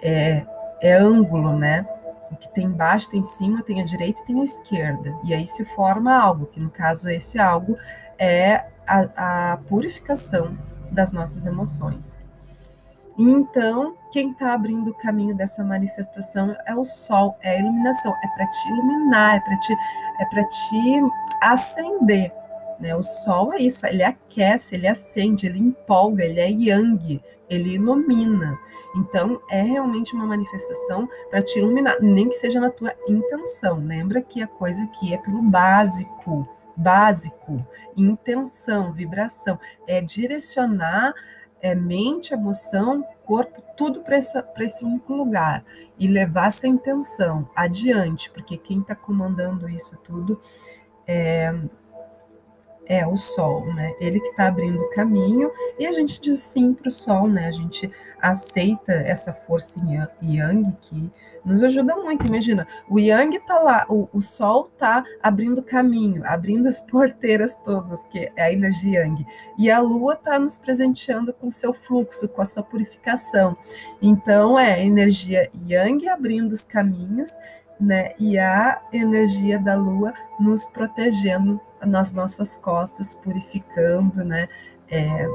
é, 0.00 0.44
é 0.80 0.94
ângulo, 0.94 1.56
né? 1.56 1.86
O 2.30 2.36
que 2.36 2.48
tem 2.48 2.64
embaixo, 2.64 3.10
tem 3.10 3.20
em 3.20 3.24
cima, 3.24 3.62
tem 3.62 3.80
a 3.80 3.84
direita 3.84 4.20
e 4.20 4.24
tem 4.24 4.40
a 4.40 4.44
esquerda. 4.44 5.14
E 5.22 5.34
aí 5.34 5.46
se 5.46 5.64
forma 5.64 6.14
algo, 6.14 6.46
que 6.46 6.58
no 6.58 6.70
caso 6.70 7.08
esse 7.10 7.38
algo 7.38 7.76
é 8.22 8.64
a, 8.86 9.52
a 9.52 9.56
purificação 9.56 10.56
das 10.92 11.12
nossas 11.12 11.44
emoções. 11.44 12.20
Então, 13.18 13.96
quem 14.12 14.30
está 14.30 14.54
abrindo 14.54 14.90
o 14.90 14.94
caminho 14.94 15.34
dessa 15.34 15.64
manifestação 15.64 16.56
é 16.64 16.74
o 16.74 16.84
sol, 16.84 17.36
é 17.42 17.56
a 17.56 17.58
iluminação, 17.58 18.14
é 18.22 18.28
para 18.28 18.46
te 18.46 18.68
iluminar, 18.68 19.36
é 19.36 19.40
para 19.40 19.58
te, 19.58 19.72
é 20.20 20.24
para 20.26 20.44
te 20.44 21.02
acender. 21.42 22.32
Né? 22.78 22.94
O 22.94 23.02
sol 23.02 23.52
é 23.52 23.58
isso, 23.58 23.84
ele 23.86 24.04
aquece, 24.04 24.76
ele 24.76 24.86
acende, 24.86 25.46
ele 25.46 25.58
empolga, 25.58 26.24
ele 26.24 26.40
é 26.40 26.48
yang, 26.48 27.20
ele 27.50 27.74
ilumina. 27.74 28.56
Então, 28.94 29.40
é 29.50 29.62
realmente 29.62 30.14
uma 30.14 30.26
manifestação 30.26 31.08
para 31.28 31.42
te 31.42 31.58
iluminar, 31.58 31.96
nem 32.00 32.28
que 32.28 32.34
seja 32.34 32.60
na 32.60 32.70
tua 32.70 32.94
intenção. 33.08 33.78
Lembra 33.78 34.22
que 34.22 34.42
a 34.42 34.46
coisa 34.46 34.82
aqui 34.84 35.12
é 35.12 35.18
pelo 35.18 35.42
básico, 35.42 36.48
básico, 36.76 37.66
intenção, 37.96 38.92
vibração, 38.92 39.58
é 39.86 40.00
direcionar 40.00 41.14
é, 41.60 41.74
mente, 41.74 42.34
emoção, 42.34 43.06
corpo, 43.24 43.62
tudo 43.76 44.00
para 44.00 44.18
esse 44.18 44.84
único 44.84 45.12
lugar 45.14 45.64
e 45.98 46.08
levar 46.08 46.48
essa 46.48 46.66
intenção 46.66 47.48
adiante, 47.54 48.28
porque 48.30 48.56
quem 48.56 48.80
está 48.80 48.94
comandando 48.94 49.68
isso 49.68 49.96
tudo 49.98 50.40
é, 51.06 51.54
é 52.86 53.06
o 53.06 53.16
sol, 53.16 53.72
né? 53.74 53.94
Ele 54.00 54.20
que 54.20 54.28
está 54.28 54.48
abrindo 54.48 54.80
o 54.80 54.90
caminho 54.90 55.50
e 55.78 55.86
a 55.86 55.92
gente 55.92 56.20
diz 56.20 56.38
sim 56.40 56.74
para 56.74 56.88
o 56.88 56.90
sol, 56.90 57.28
né? 57.28 57.46
A 57.46 57.52
gente 57.52 57.90
aceita 58.20 58.92
essa 58.92 59.32
força 59.32 59.80
yang 60.22 60.76
que 60.80 61.10
nos 61.44 61.62
ajuda 61.62 61.96
muito. 61.96 62.26
Imagina, 62.26 62.66
o 62.88 62.98
yang 62.98 63.36
está 63.36 63.58
lá, 63.58 63.84
o, 63.88 64.08
o 64.12 64.20
sol 64.20 64.70
está 64.72 65.04
abrindo 65.22 65.62
caminho, 65.62 66.22
abrindo 66.24 66.68
as 66.68 66.80
porteiras 66.86 67.56
todas, 67.56 68.04
que 68.04 68.30
é 68.36 68.42
a 68.42 68.52
energia 68.52 69.00
yang, 69.00 69.26
e 69.58 69.70
a 69.70 69.80
lua 69.80 70.14
está 70.14 70.38
nos 70.38 70.56
presenteando 70.56 71.32
com 71.32 71.50
seu 71.50 71.72
fluxo, 71.72 72.28
com 72.28 72.42
a 72.42 72.44
sua 72.44 72.62
purificação. 72.62 73.56
Então, 74.00 74.58
é 74.58 74.74
a 74.74 74.80
energia 74.80 75.50
yang 75.68 76.08
abrindo 76.08 76.52
os 76.52 76.64
caminhos, 76.64 77.30
né? 77.80 78.12
E 78.18 78.38
a 78.38 78.80
energia 78.92 79.58
da 79.58 79.74
lua 79.74 80.14
nos 80.38 80.66
protegendo 80.66 81.60
nas 81.84 82.12
nossas 82.12 82.56
costas, 82.56 83.14
purificando, 83.14 84.24
né? 84.24 84.48
É, 84.90 85.26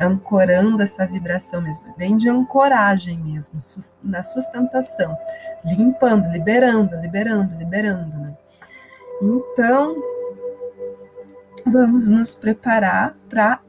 ancorando 0.00 0.82
essa 0.82 1.06
vibração 1.06 1.60
mesmo, 1.60 1.84
vem 1.96 2.16
de 2.16 2.28
ancoragem 2.28 3.18
mesmo, 3.18 3.58
na 4.02 4.22
sustentação, 4.22 5.16
limpando, 5.64 6.30
liberando, 6.30 6.96
liberando, 7.00 7.56
liberando. 7.56 8.16
Né? 8.16 8.36
Então, 9.20 9.96
vamos 11.66 12.08
nos 12.08 12.34
preparar 12.34 13.16
para 13.28 13.60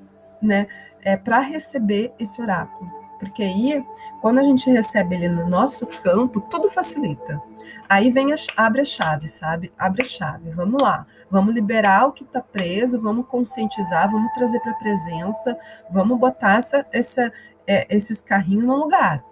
né, 0.42 0.68
é, 1.02 1.18
para 1.18 1.40
receber 1.40 2.14
esse 2.20 2.42
oráculo. 2.42 2.99
Porque 3.20 3.44
aí, 3.44 3.86
quando 4.22 4.40
a 4.40 4.44
gente 4.44 4.70
recebe 4.70 5.16
ele 5.16 5.28
no 5.28 5.48
nosso 5.48 5.86
campo, 5.86 6.40
tudo 6.40 6.72
facilita. 6.72 7.42
Aí 7.88 8.10
vem 8.12 8.32
a, 8.32 8.36
abre 8.56 8.82
a 8.82 8.86
chave, 8.86 9.28
sabe? 9.28 9.74
Abre 9.78 10.04
a 10.04 10.06
chave. 10.06 10.50
Vamos 10.52 10.82
lá. 10.82 11.06
Vamos 11.30 11.54
liberar 11.54 12.08
o 12.08 12.12
que 12.12 12.24
está 12.24 12.42
preso, 12.42 13.02
vamos 13.02 13.28
conscientizar, 13.28 14.10
vamos 14.10 14.32
trazer 14.34 14.60
para 14.62 14.72
a 14.72 14.76
presença, 14.76 15.58
vamos 15.92 16.18
botar 16.18 16.58
essa, 16.58 16.86
essa, 16.92 17.32
é, 17.68 17.86
esses 17.96 18.22
carrinhos 18.22 18.66
no 18.66 18.76
lugar. 18.76 19.24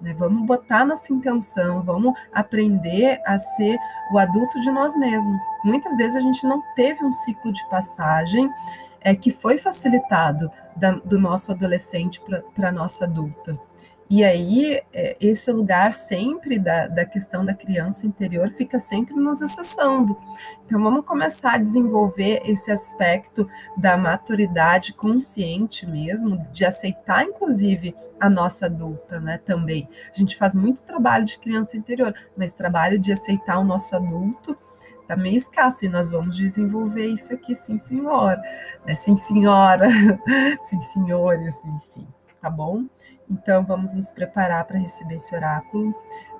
Né? 0.00 0.14
Vamos 0.18 0.44
botar 0.46 0.84
nossa 0.84 1.12
intenção, 1.12 1.82
vamos 1.82 2.14
aprender 2.32 3.20
a 3.24 3.38
ser 3.38 3.78
o 4.12 4.18
adulto 4.18 4.60
de 4.60 4.70
nós 4.70 4.96
mesmos. 4.96 5.42
Muitas 5.64 5.96
vezes 5.96 6.16
a 6.16 6.20
gente 6.20 6.46
não 6.46 6.62
teve 6.74 7.04
um 7.04 7.12
ciclo 7.12 7.52
de 7.52 7.66
passagem 7.68 8.50
é, 9.00 9.14
que 9.14 9.30
foi 9.30 9.56
facilitado 9.56 10.50
da, 10.76 10.92
do 10.92 11.18
nosso 11.18 11.52
adolescente 11.52 12.20
para 12.54 12.68
a 12.68 12.72
nossa 12.72 13.04
adulta. 13.04 13.58
E 14.08 14.22
aí, 14.22 14.80
é, 14.92 15.16
esse 15.20 15.50
lugar 15.50 15.92
sempre 15.92 16.60
da, 16.60 16.86
da 16.86 17.04
questão 17.04 17.44
da 17.44 17.52
criança 17.52 18.06
interior 18.06 18.52
fica 18.52 18.78
sempre 18.78 19.14
nos 19.14 19.42
acessando. 19.42 20.16
Então, 20.64 20.80
vamos 20.80 21.04
começar 21.04 21.54
a 21.54 21.58
desenvolver 21.58 22.40
esse 22.44 22.70
aspecto 22.70 23.48
da 23.76 23.96
maturidade 23.96 24.92
consciente 24.92 25.84
mesmo, 25.84 26.38
de 26.52 26.64
aceitar, 26.64 27.24
inclusive, 27.24 27.96
a 28.20 28.30
nossa 28.30 28.66
adulta, 28.66 29.18
né, 29.18 29.38
também. 29.38 29.88
A 30.14 30.16
gente 30.16 30.36
faz 30.36 30.54
muito 30.54 30.84
trabalho 30.84 31.24
de 31.24 31.36
criança 31.40 31.76
interior, 31.76 32.14
mas 32.36 32.54
trabalho 32.54 33.00
de 33.00 33.12
aceitar 33.12 33.58
o 33.58 33.64
nosso 33.64 33.96
adulto 33.96 34.56
tá 35.06 35.16
meio 35.16 35.36
escasso 35.36 35.84
e 35.84 35.88
nós 35.88 36.08
vamos 36.08 36.36
desenvolver 36.36 37.06
isso 37.06 37.32
aqui, 37.32 37.54
sim, 37.54 37.78
senhora, 37.78 38.42
né? 38.84 38.94
sim, 38.94 39.16
senhora, 39.16 39.88
sim, 40.62 40.80
senhores, 40.80 41.64
enfim, 41.64 42.06
tá 42.40 42.50
bom? 42.50 42.84
Então, 43.30 43.64
vamos 43.64 43.94
nos 43.94 44.10
preparar 44.10 44.64
para 44.64 44.78
receber 44.78 45.16
esse 45.16 45.34
oráculo. 45.34 45.94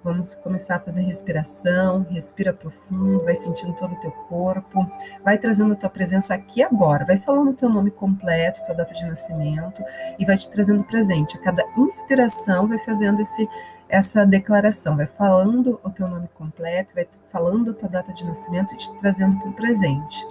Vamos 0.06 0.36
começar 0.36 0.76
a 0.76 0.78
fazer 0.78 1.02
respiração, 1.02 2.06
respira 2.08 2.52
profundo, 2.52 3.24
vai 3.24 3.34
sentindo 3.34 3.72
todo 3.72 3.92
o 3.92 3.98
teu 3.98 4.12
corpo, 4.12 4.88
vai 5.24 5.36
trazendo 5.36 5.72
a 5.72 5.76
tua 5.76 5.90
presença 5.90 6.32
aqui 6.32 6.62
agora, 6.62 7.04
vai 7.04 7.16
falando 7.16 7.50
o 7.50 7.54
teu 7.54 7.68
nome 7.68 7.90
completo, 7.90 8.64
tua 8.64 8.76
data 8.76 8.94
de 8.94 9.04
nascimento 9.04 9.82
e 10.16 10.24
vai 10.24 10.36
te 10.36 10.48
trazendo 10.48 10.84
presente. 10.84 11.36
A 11.36 11.40
cada 11.40 11.64
inspiração 11.76 12.68
vai 12.68 12.78
fazendo 12.78 13.20
esse 13.20 13.48
essa 13.88 14.26
declaração, 14.26 14.96
vai 14.96 15.06
falando 15.06 15.80
o 15.82 15.90
teu 15.90 16.08
nome 16.08 16.28
completo, 16.34 16.94
vai 16.94 17.06
falando 17.30 17.70
a 17.70 17.74
tua 17.74 17.88
data 17.88 18.12
de 18.12 18.24
nascimento 18.24 18.74
e 18.74 18.76
te 18.76 18.92
trazendo 18.98 19.38
para 19.38 19.48
o 19.48 19.52
presente. 19.52 20.26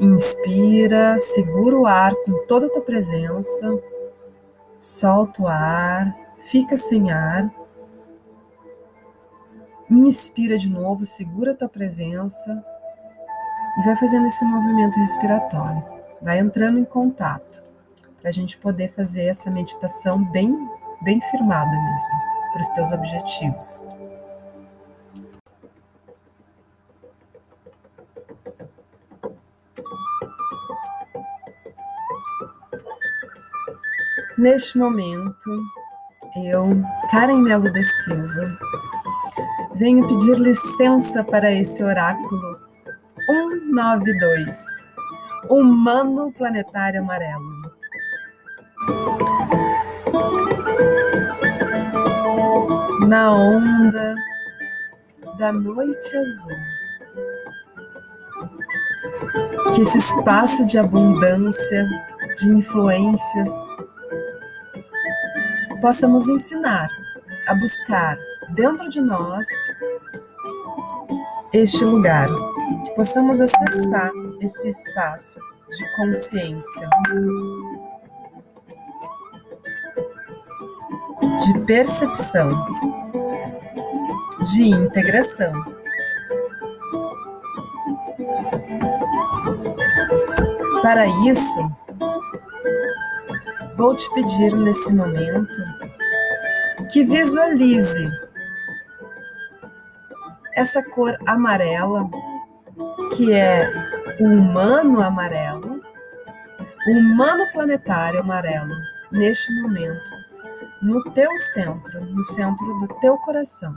Inspira, 0.00 1.18
segura 1.18 1.78
o 1.78 1.86
ar 1.86 2.14
com 2.24 2.46
toda 2.46 2.66
a 2.66 2.70
tua 2.70 2.82
presença, 2.82 3.78
solta 4.78 5.42
o 5.42 5.48
ar, 5.48 6.14
fica 6.50 6.76
sem 6.76 7.10
ar. 7.10 7.50
Inspira 9.88 10.58
de 10.58 10.68
novo, 10.68 11.06
segura 11.06 11.52
a 11.52 11.54
tua 11.54 11.68
presença 11.68 12.64
e 13.78 13.84
vai 13.84 13.96
fazendo 13.96 14.26
esse 14.26 14.44
movimento 14.44 14.98
respiratório. 14.98 15.82
Vai 16.20 16.40
entrando 16.40 16.78
em 16.78 16.84
contato 16.84 17.62
para 18.20 18.30
a 18.30 18.32
gente 18.32 18.58
poder 18.58 18.92
fazer 18.92 19.26
essa 19.26 19.50
meditação 19.50 20.22
bem 20.24 20.58
bem 21.02 21.20
firmada 21.30 21.70
mesmo, 21.70 22.52
para 22.52 22.60
os 22.60 22.68
teus 22.70 22.92
objetivos. 22.92 23.86
Neste 34.38 34.78
momento, 34.78 35.64
eu, 36.44 36.68
Karen 37.10 37.40
Melo 37.40 37.72
de 37.72 37.82
Silva, 37.82 38.58
venho 39.76 40.06
pedir 40.06 40.38
licença 40.38 41.24
para 41.24 41.50
esse 41.50 41.82
oráculo 41.82 42.60
192, 43.26 44.54
Humano 45.48 46.30
Planetário 46.32 47.00
Amarelo. 47.00 47.56
Na 53.06 53.32
onda 53.32 54.16
da 55.38 55.52
noite 55.52 56.16
azul. 56.16 56.56
Que 59.74 59.82
esse 59.82 59.98
espaço 59.98 60.66
de 60.66 60.76
abundância, 60.76 61.86
de 62.36 62.48
influências, 62.48 63.50
possa 65.80 66.08
nos 66.08 66.28
ensinar 66.28 66.88
a 67.46 67.54
buscar 67.54 68.18
dentro 68.54 68.88
de 68.88 69.00
nós 69.00 69.46
este 71.52 71.84
lugar, 71.84 72.28
que 72.84 72.90
possamos 72.96 73.40
acessar 73.40 74.10
esse 74.40 74.68
espaço 74.68 75.38
de 75.70 75.96
consciência 75.96 76.90
de 81.44 81.58
percepção, 81.60 82.50
de 84.52 84.68
integração. 84.68 85.52
Para 90.82 91.06
isso, 91.28 91.70
vou 93.76 93.96
te 93.96 94.12
pedir 94.14 94.54
nesse 94.54 94.92
momento 94.92 95.62
que 96.92 97.04
visualize 97.04 98.08
essa 100.54 100.82
cor 100.82 101.16
amarela, 101.26 102.08
que 103.16 103.32
é 103.32 103.68
o 104.20 104.24
humano 104.24 105.02
amarelo, 105.02 105.80
o 106.86 106.90
humano 106.92 107.44
planetário 107.52 108.20
amarelo, 108.20 108.74
neste 109.12 109.52
momento, 109.60 110.25
no 110.82 111.02
teu 111.12 111.30
centro, 111.54 112.04
no 112.04 112.22
centro 112.24 112.66
do 112.80 112.88
teu 113.00 113.16
coração. 113.18 113.74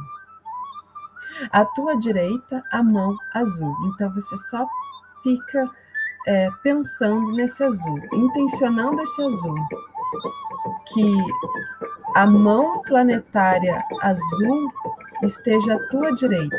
À 1.52 1.64
tua 1.64 1.98
direita, 1.98 2.64
a 2.72 2.84
mão 2.84 3.16
azul. 3.34 3.76
Então 3.88 4.14
você 4.14 4.36
só 4.38 4.68
fica 5.24 5.70
é, 6.28 6.50
pensando 6.64 7.32
nesse 7.32 7.64
azul, 7.64 8.00
intencionando 8.14 9.02
esse 9.02 9.22
azul. 9.24 9.56
Que 10.94 11.16
a 12.16 12.26
mão 12.26 12.82
planetária 12.82 13.84
azul 14.02 14.72
esteja 15.24 15.76
à 15.76 15.90
tua 15.90 16.12
direita. 16.14 16.58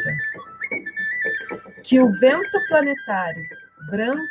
Que 1.82 2.00
o 2.00 2.10
vento 2.18 2.58
planetário 2.68 3.42
branco 3.90 4.22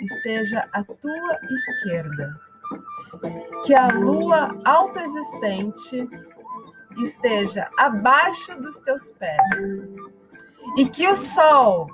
esteja 0.00 0.68
à 0.72 0.82
tua 0.82 1.38
esquerda. 1.50 2.51
Que 3.64 3.74
a 3.74 3.88
lua 3.88 4.50
autoexistente 4.64 6.08
esteja 6.98 7.70
abaixo 7.76 8.60
dos 8.60 8.80
teus 8.80 9.12
pés. 9.12 9.48
E 10.76 10.86
que 10.86 11.08
o 11.08 11.16
sol 11.16 11.86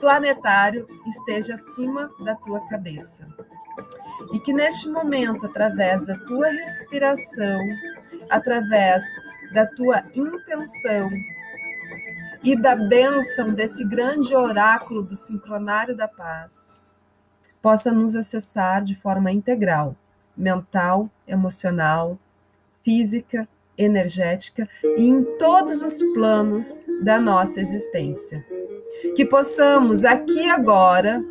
planetário 0.00 0.86
esteja 1.06 1.54
acima 1.54 2.10
da 2.20 2.34
tua 2.34 2.66
cabeça. 2.68 3.28
E 4.32 4.40
que 4.40 4.52
neste 4.52 4.88
momento, 4.88 5.46
através 5.46 6.06
da 6.06 6.16
tua 6.16 6.48
respiração, 6.48 7.60
através 8.28 9.02
da 9.52 9.66
tua 9.66 10.02
intenção 10.14 11.10
e 12.42 12.56
da 12.56 12.74
bênção 12.74 13.52
desse 13.52 13.84
grande 13.84 14.34
oráculo 14.34 15.02
do 15.02 15.14
sincronário 15.14 15.94
da 15.96 16.08
paz, 16.08 16.79
possa 17.62 17.92
nos 17.92 18.16
acessar 18.16 18.82
de 18.82 18.94
forma 18.94 19.30
integral, 19.30 19.96
mental, 20.36 21.10
emocional, 21.26 22.18
física, 22.82 23.48
energética 23.76 24.68
e 24.96 25.06
em 25.06 25.22
todos 25.38 25.82
os 25.82 26.02
planos 26.14 26.80
da 27.02 27.18
nossa 27.18 27.60
existência. 27.60 28.44
Que 29.16 29.24
possamos 29.24 30.04
aqui 30.04 30.48
agora 30.48 31.24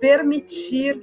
permitir 0.00 1.02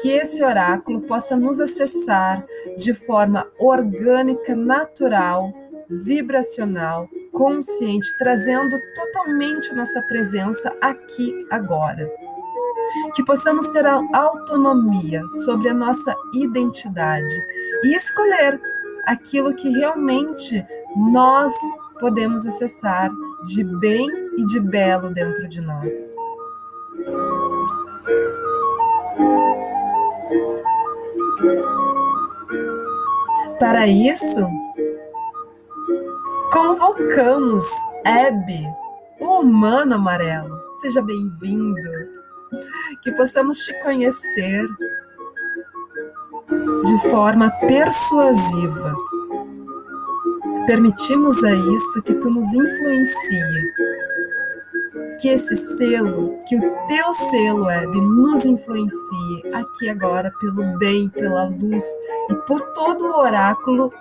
que 0.00 0.10
esse 0.10 0.42
oráculo 0.44 1.02
possa 1.02 1.36
nos 1.36 1.60
acessar 1.60 2.44
de 2.78 2.94
forma 2.94 3.46
orgânica, 3.58 4.54
natural, 4.54 5.52
vibracional, 5.88 7.08
consciente, 7.32 8.06
trazendo 8.18 8.76
totalmente 8.94 9.74
nossa 9.74 10.00
presença 10.02 10.74
aqui 10.80 11.46
agora. 11.50 12.08
Que 13.14 13.24
possamos 13.24 13.68
ter 13.68 13.86
a 13.86 14.00
autonomia 14.12 15.22
sobre 15.44 15.68
a 15.68 15.74
nossa 15.74 16.14
identidade 16.32 17.34
e 17.84 17.94
escolher 17.94 18.60
aquilo 19.06 19.54
que 19.54 19.68
realmente 19.68 20.64
nós 20.96 21.52
podemos 21.98 22.46
acessar 22.46 23.10
de 23.46 23.64
bem 23.64 24.08
e 24.38 24.46
de 24.46 24.60
belo 24.60 25.10
dentro 25.10 25.48
de 25.48 25.60
nós. 25.60 26.14
Para 33.58 33.86
isso, 33.86 34.48
convocamos 36.52 37.64
Hebe, 38.04 38.66
o 39.20 39.40
humano 39.40 39.94
amarelo. 39.96 40.58
Seja 40.80 41.02
bem-vindo. 41.02 42.19
Que 43.02 43.12
possamos 43.12 43.58
te 43.58 43.72
conhecer 43.82 44.66
de 46.84 47.10
forma 47.10 47.50
persuasiva. 47.50 48.94
Permitimos 50.66 51.42
a 51.44 51.52
isso 51.52 52.02
que 52.02 52.14
tu 52.14 52.30
nos 52.30 52.46
influencie. 52.52 53.72
Que 55.20 55.28
esse 55.28 55.56
selo, 55.76 56.38
que 56.48 56.56
o 56.56 56.60
teu 56.88 57.12
selo, 57.12 57.68
Hebe, 57.68 58.00
nos 58.00 58.46
influencie 58.46 59.42
aqui 59.52 59.88
agora 59.88 60.32
pelo 60.40 60.78
bem, 60.78 61.08
pela 61.10 61.44
luz 61.44 61.84
e 62.30 62.34
por 62.46 62.60
todo 62.72 63.04
o 63.04 63.18
oráculo 63.18 63.92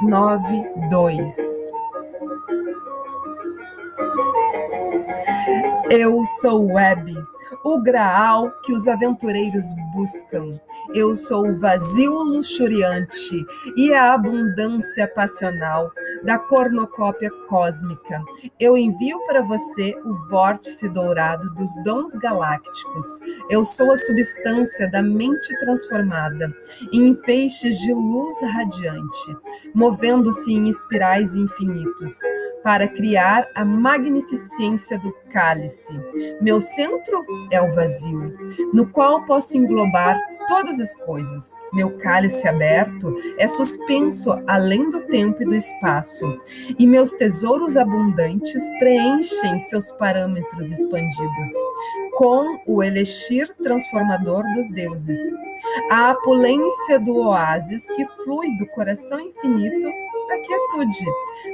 192. 0.00 1.36
Eu 5.90 6.24
sou 6.40 6.66
Web, 6.66 7.14
o 7.64 7.80
graal 7.80 8.50
que 8.62 8.72
os 8.72 8.88
aventureiros 8.88 9.64
buscam. 9.94 10.58
Eu 10.94 11.14
sou 11.14 11.46
o 11.46 11.58
vazio 11.58 12.12
luxuriante 12.22 13.46
e 13.76 13.92
a 13.92 14.14
abundância 14.14 15.06
passional 15.06 15.90
da 16.24 16.38
cornucópia 16.38 17.30
cósmica. 17.48 18.22
Eu 18.58 18.76
envio 18.76 19.18
para 19.26 19.42
você 19.42 19.94
o 20.04 20.14
vórtice 20.28 20.88
dourado 20.88 21.54
dos 21.54 21.70
dons 21.84 22.12
galácticos. 22.16 23.06
Eu 23.48 23.62
sou 23.62 23.92
a 23.92 23.96
substância 23.96 24.90
da 24.90 25.02
mente 25.02 25.58
transformada 25.60 26.52
em 26.92 27.14
feixes 27.22 27.78
de 27.78 27.92
luz 27.92 28.34
radiante, 28.42 29.36
movendo-se 29.74 30.52
em 30.52 30.68
espirais 30.68 31.36
infinitos 31.36 32.18
para 32.62 32.88
criar 32.88 33.48
a 33.54 33.64
magnificência 33.64 34.98
do 34.98 35.12
cálice. 35.32 35.92
Meu 36.40 36.60
centro 36.60 37.24
é 37.50 37.60
o 37.60 37.74
vazio, 37.74 38.36
no 38.72 38.86
qual 38.86 39.24
posso 39.24 39.56
englobar 39.56 40.18
todas 40.46 40.80
as 40.80 40.94
coisas. 40.96 41.48
Meu 41.72 41.96
cálice 41.98 42.46
aberto 42.48 43.14
é 43.38 43.46
suspenso 43.46 44.32
além 44.46 44.90
do 44.90 45.02
tempo 45.02 45.42
e 45.42 45.46
do 45.46 45.54
espaço, 45.54 46.26
e 46.78 46.86
meus 46.86 47.12
tesouros 47.12 47.76
abundantes 47.76 48.62
preenchem 48.78 49.58
seus 49.60 49.90
parâmetros 49.92 50.70
expandidos 50.70 51.50
com 52.12 52.60
o 52.66 52.82
elixir 52.82 53.54
transformador 53.62 54.42
dos 54.54 54.68
deuses. 54.70 55.18
A 55.90 56.10
apulência 56.10 56.98
do 56.98 57.16
oásis 57.16 57.86
que 57.94 58.04
flui 58.24 58.56
do 58.58 58.66
coração 58.66 59.20
infinito 59.20 60.09
da 60.30 60.38
quietude. 60.38 61.04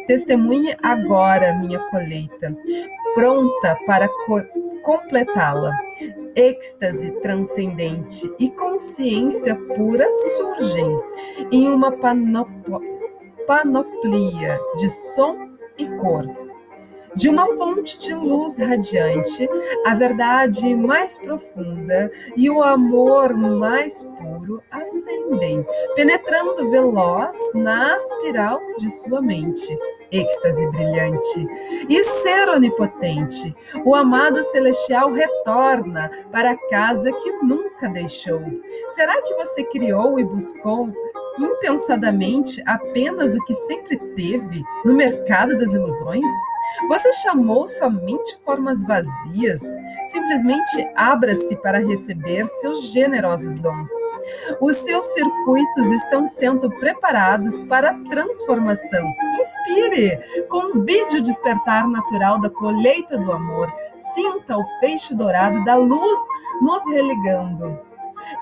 Testemunhe 0.07 0.77
agora 0.83 1.55
minha 1.55 1.79
colheita, 1.91 2.55
pronta 3.15 3.77
para 3.87 4.07
co 4.09 4.43
completá-la. 4.83 5.73
Êxtase 6.37 7.11
transcendente 7.23 8.31
e 8.39 8.51
consciência 8.51 9.57
pura 9.75 10.07
surgem 10.15 11.01
em 11.51 11.69
uma 11.69 11.91
panop 11.91 12.51
panoplia 13.47 14.59
de 14.77 14.91
som 14.91 15.49
e 15.79 15.87
cor 15.99 16.46
de 17.17 17.31
uma 17.31 17.47
fonte 17.57 17.99
de 17.99 18.15
luz 18.15 18.59
radiante, 18.59 19.49
a 19.87 19.95
verdade 19.95 20.75
mais 20.75 21.17
profunda 21.19 22.13
e 22.37 22.51
o 22.51 22.63
amor 22.63 23.35
mais 23.35 24.03
puro 24.03 24.63
ascendem, 24.71 25.67
penetrando 25.95 26.71
veloz 26.71 27.37
na 27.55 27.97
espiral 27.97 28.61
de 28.79 28.91
sua 28.91 29.23
mente. 29.23 29.77
Êxtase 30.13 30.71
brilhante 30.71 31.47
e 31.89 32.05
ser 32.05 32.49
onipotente, 32.49 33.57
o 33.85 33.95
amado 33.95 34.41
celestial 34.41 35.11
retorna 35.11 36.09
para 36.31 36.53
a 36.53 36.69
casa 36.69 37.11
que 37.11 37.33
nunca 37.43 37.89
deixou. 37.89 38.41
Será 38.89 39.21
que 39.23 39.35
você 39.35 39.65
criou 39.65 40.21
e 40.21 40.25
buscou 40.25 40.93
impensadamente 41.39 42.63
apenas 42.67 43.35
o 43.35 43.45
que 43.45 43.55
sempre 43.55 43.97
teve 44.15 44.65
no 44.85 44.95
mercado 44.95 45.57
das 45.57 45.73
ilusões? 45.73 46.25
Você 46.89 47.13
chamou 47.13 47.67
somente 47.67 48.37
formas 48.45 48.85
vazias? 48.85 49.63
Simplesmente 50.07 50.89
abra-se 50.95 51.57
para 51.57 51.79
receber 51.79 52.47
seus 52.47 52.93
generosos 52.93 53.59
dons. 53.59 53.89
Os 54.61 54.77
seus 54.77 55.05
circuitos 55.05 55.87
estão 55.93 56.27
sendo 56.27 56.71
preparados 56.71 57.65
para 57.65 57.91
a 57.91 57.99
transformação. 58.11 59.13
Inspire! 59.41 60.19
Convide 60.49 61.19
o 61.19 61.23
despertar 61.23 61.89
natural 61.89 62.41
da 62.41 62.51
colheita 62.51 63.17
do 63.17 63.33
amor. 63.33 63.73
Sinta 64.15 64.57
o 64.57 64.65
feixe 64.81 65.15
dourado 65.15 65.65
da 65.65 65.77
luz 65.77 66.19
nos 66.61 66.85
religando. 66.91 67.86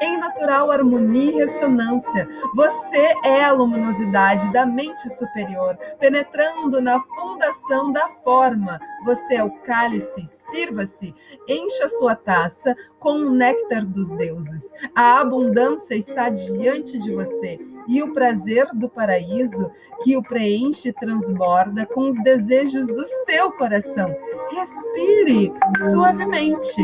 Em 0.00 0.18
natural 0.18 0.70
harmonia 0.70 1.32
e 1.32 1.34
ressonância. 1.36 2.28
Você 2.54 3.14
é 3.24 3.44
a 3.44 3.52
luminosidade 3.52 4.52
da 4.52 4.64
mente 4.64 5.08
superior, 5.10 5.76
penetrando 5.98 6.80
na 6.80 7.00
fundação 7.00 7.92
da 7.92 8.08
forma. 8.22 8.80
Você 9.04 9.36
é 9.36 9.44
o 9.44 9.50
cálice, 9.50 10.24
sirva-se, 10.26 11.14
encha 11.48 11.88
sua 11.88 12.14
taça 12.14 12.76
com 12.98 13.12
o 13.12 13.30
néctar 13.30 13.84
dos 13.84 14.10
deuses. 14.12 14.72
A 14.94 15.20
abundância 15.20 15.94
está 15.94 16.28
diante 16.28 16.98
de 16.98 17.12
você 17.12 17.58
e 17.86 18.02
o 18.02 18.12
prazer 18.12 18.66
do 18.74 18.88
paraíso 18.88 19.70
que 20.02 20.16
o 20.16 20.22
preenche 20.22 20.92
transborda 20.92 21.86
com 21.86 22.08
os 22.08 22.22
desejos 22.22 22.86
do 22.86 23.04
seu 23.24 23.52
coração. 23.52 24.14
Respire 24.50 25.52
suavemente. 25.90 26.82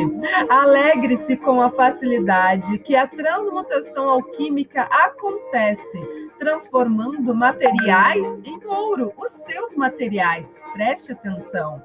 Alegre-se 0.48 1.36
com 1.36 1.60
a 1.60 1.70
facilidade 1.70 2.78
que 2.78 2.96
a 2.96 3.06
transmutação 3.06 4.08
alquímica 4.08 4.82
acontece, 4.82 6.00
transformando 6.38 7.34
materiais 7.34 8.40
em 8.44 8.58
ouro, 8.64 9.12
os 9.16 9.30
seus 9.30 9.76
materiais. 9.76 10.60
Preste 10.72 11.12
atenção. 11.12 11.82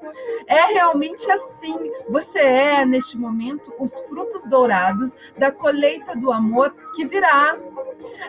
É 0.47 0.73
realmente 0.73 1.29
assim. 1.31 1.91
Você 2.09 2.39
é, 2.39 2.85
neste 2.85 3.17
momento, 3.17 3.73
os 3.79 3.99
frutos 4.01 4.47
dourados 4.47 5.15
da 5.37 5.51
colheita 5.51 6.15
do 6.15 6.31
amor 6.31 6.73
que 6.95 7.05
virá. 7.05 7.57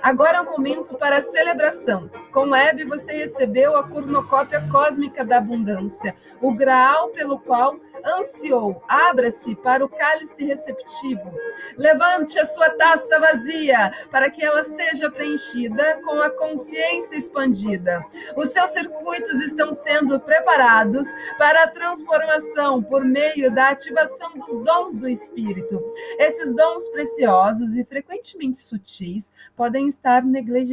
Agora 0.03 0.38
é 0.38 0.40
o 0.40 0.51
momento 0.51 0.76
para 0.85 1.17
a 1.17 1.21
celebração. 1.21 2.11
Com 2.33 2.55
Hebe, 2.55 2.85
você 2.85 3.12
recebeu 3.12 3.77
a 3.77 3.89
cornucópia 3.89 4.62
cósmica 4.71 5.25
da 5.25 5.39
abundância, 5.39 6.15
o 6.41 6.53
graal 6.53 7.09
pelo 7.09 7.39
qual 7.39 7.79
ansiou. 8.05 8.83
Abra-se 8.87 9.55
para 9.57 9.85
o 9.85 9.89
cálice 9.89 10.45
receptivo. 10.45 11.33
Levante 11.77 12.39
a 12.39 12.45
sua 12.45 12.71
taça 12.71 13.19
vazia 13.19 13.93
para 14.11 14.31
que 14.31 14.45
ela 14.45 14.62
seja 14.62 15.11
preenchida 15.11 16.01
com 16.05 16.21
a 16.21 16.31
consciência 16.31 17.17
expandida. 17.17 18.05
Os 18.37 18.51
seus 18.51 18.71
circuitos 18.71 19.41
estão 19.41 19.73
sendo 19.73 20.21
preparados 20.21 21.07
para 21.39 21.65
a 21.65 21.69
transformação 21.69 22.83
por 22.83 23.05
meio 23.05 23.51
da 23.55 23.71
ativação 23.71 24.33
dos 24.35 24.59
dons 24.59 24.97
do 24.97 25.09
espírito. 25.09 25.83
Esses 26.19 26.55
dons 26.55 26.89
preciosos 26.89 27.77
e 27.77 27.85
frequentemente 27.85 28.59
sutis 28.59 29.33
podem 29.57 29.89
estar 29.89 30.23
negligenciados 30.23 30.65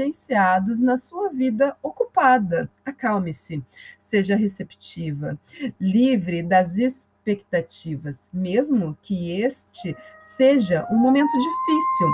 na 0.81 0.97
sua 0.97 1.29
vida 1.29 1.75
ocupada. 1.81 2.69
Acalme-se, 2.85 3.63
seja 3.99 4.35
receptiva, 4.35 5.37
livre 5.79 6.43
das 6.43 6.77
expectativas, 6.77 8.29
mesmo 8.33 8.97
que 9.01 9.41
este 9.41 9.95
seja 10.19 10.87
um 10.91 10.97
momento 10.97 11.31
difícil. 11.31 12.07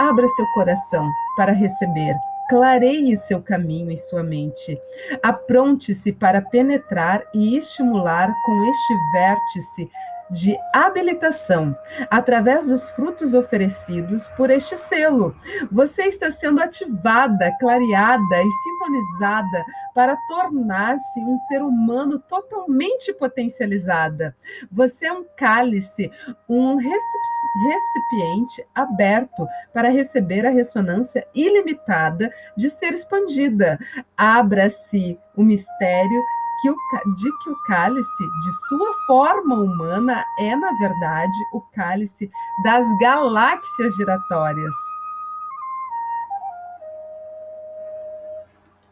Abra 0.00 0.26
seu 0.28 0.46
coração 0.54 1.08
para 1.36 1.52
receber. 1.52 2.14
Clareie 2.48 3.16
seu 3.16 3.40
caminho 3.40 3.92
em 3.92 3.96
sua 3.96 4.24
mente. 4.24 4.76
Apronte-se 5.22 6.12
para 6.12 6.42
penetrar 6.42 7.22
e 7.32 7.56
estimular 7.56 8.34
com 8.44 8.64
este 8.68 8.94
vértice 9.12 9.90
de 10.30 10.56
habilitação 10.72 11.76
através 12.08 12.66
dos 12.66 12.88
frutos 12.90 13.34
oferecidos 13.34 14.28
por 14.30 14.50
este 14.50 14.76
selo. 14.76 15.34
Você 15.70 16.04
está 16.04 16.30
sendo 16.30 16.62
ativada, 16.62 17.50
clareada 17.58 18.42
e 18.42 18.50
sintonizada 18.50 19.64
para 19.94 20.16
tornar-se 20.28 21.20
um 21.20 21.36
ser 21.48 21.62
humano 21.62 22.18
totalmente 22.18 23.12
potencializada. 23.12 24.36
Você 24.70 25.06
é 25.06 25.12
um 25.12 25.24
cálice, 25.36 26.10
um 26.48 26.76
recipiente 26.76 28.64
aberto 28.74 29.46
para 29.72 29.88
receber 29.88 30.46
a 30.46 30.50
ressonância 30.50 31.26
ilimitada 31.34 32.32
de 32.56 32.70
ser 32.70 32.94
expandida. 32.94 33.78
Abra-se 34.16 35.18
o 35.36 35.42
mistério 35.42 36.22
que 36.60 36.70
o, 36.70 36.76
de 37.14 37.38
que 37.38 37.50
o 37.50 37.56
cálice, 37.62 38.24
de 38.40 38.52
sua 38.68 38.92
forma 39.06 39.54
humana, 39.54 40.24
é, 40.38 40.54
na 40.54 40.72
verdade, 40.72 41.36
o 41.52 41.60
cálice 41.74 42.30
das 42.62 42.86
galáxias 42.98 43.94
giratórias. 43.96 44.74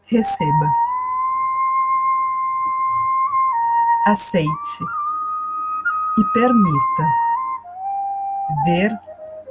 Receba. 0.07 0.71
Aceite 4.07 4.85
e 6.19 6.25
permita 6.33 7.05
ver 8.65 8.99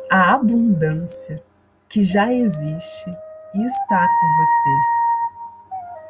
a 0.09 0.33
abundância 0.33 1.43
que 1.87 2.01
já 2.01 2.33
existe 2.33 3.15
e 3.53 3.63
está 3.63 4.07
com 4.07 4.27
você. 4.37 4.69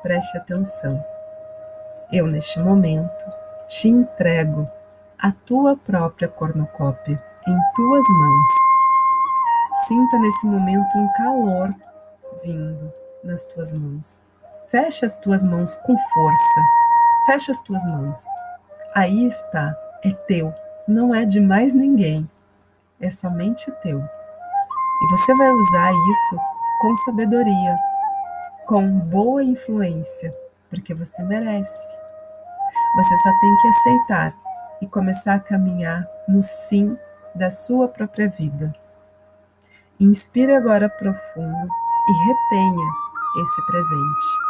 Preste 0.03 0.37
atenção. 0.37 1.16
Eu, 2.09 2.25
neste 2.25 2.57
momento, 2.59 3.25
te 3.67 3.89
entrego 3.89 4.65
a 5.19 5.29
tua 5.45 5.75
própria 5.75 6.29
cornucópia 6.29 7.21
em 7.45 7.57
tuas 7.75 8.05
mãos. 8.07 8.47
Sinta 9.87 10.17
nesse 10.17 10.47
momento 10.47 10.97
um 10.97 11.11
calor 11.17 11.75
vindo 12.45 12.93
nas 13.21 13.43
tuas 13.43 13.73
mãos. 13.73 14.23
Fecha 14.69 15.05
as 15.05 15.17
tuas 15.17 15.43
mãos 15.43 15.75
com 15.75 15.97
força. 15.97 16.61
Fecha 17.25 17.51
as 17.51 17.59
tuas 17.59 17.85
mãos. 17.85 18.15
Aí 18.95 19.27
está, 19.27 19.75
é 20.01 20.11
teu, 20.11 20.53
não 20.87 21.13
é 21.13 21.25
de 21.25 21.41
mais 21.41 21.73
ninguém. 21.73 22.29
É 23.01 23.09
somente 23.09 23.69
teu. 23.83 23.99
E 23.99 25.09
você 25.09 25.35
vai 25.35 25.51
usar 25.51 25.91
isso 25.91 26.37
com 26.79 26.95
sabedoria, 26.95 27.77
com 28.65 28.89
boa 28.97 29.43
influência 29.43 30.33
porque 30.69 30.93
você 30.93 31.23
merece. 31.23 31.97
Você 32.95 33.17
só 33.17 33.31
tem 33.39 33.57
que 33.57 33.67
aceitar 33.67 34.33
e 34.81 34.87
começar 34.87 35.35
a 35.35 35.39
caminhar 35.39 36.07
no 36.27 36.41
sim 36.41 36.97
da 37.35 37.49
sua 37.49 37.87
própria 37.87 38.29
vida. 38.29 38.73
Inspire 39.99 40.53
agora 40.53 40.89
profundo 40.89 41.67
e 42.07 42.11
retenha 42.25 42.91
esse 43.41 43.65
presente. 43.65 44.47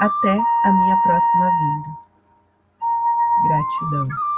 Até 0.00 0.38
a 0.64 0.72
minha 0.72 0.96
próxima 1.02 1.50
vinda. 1.50 1.88
Gratidão. 3.48 4.29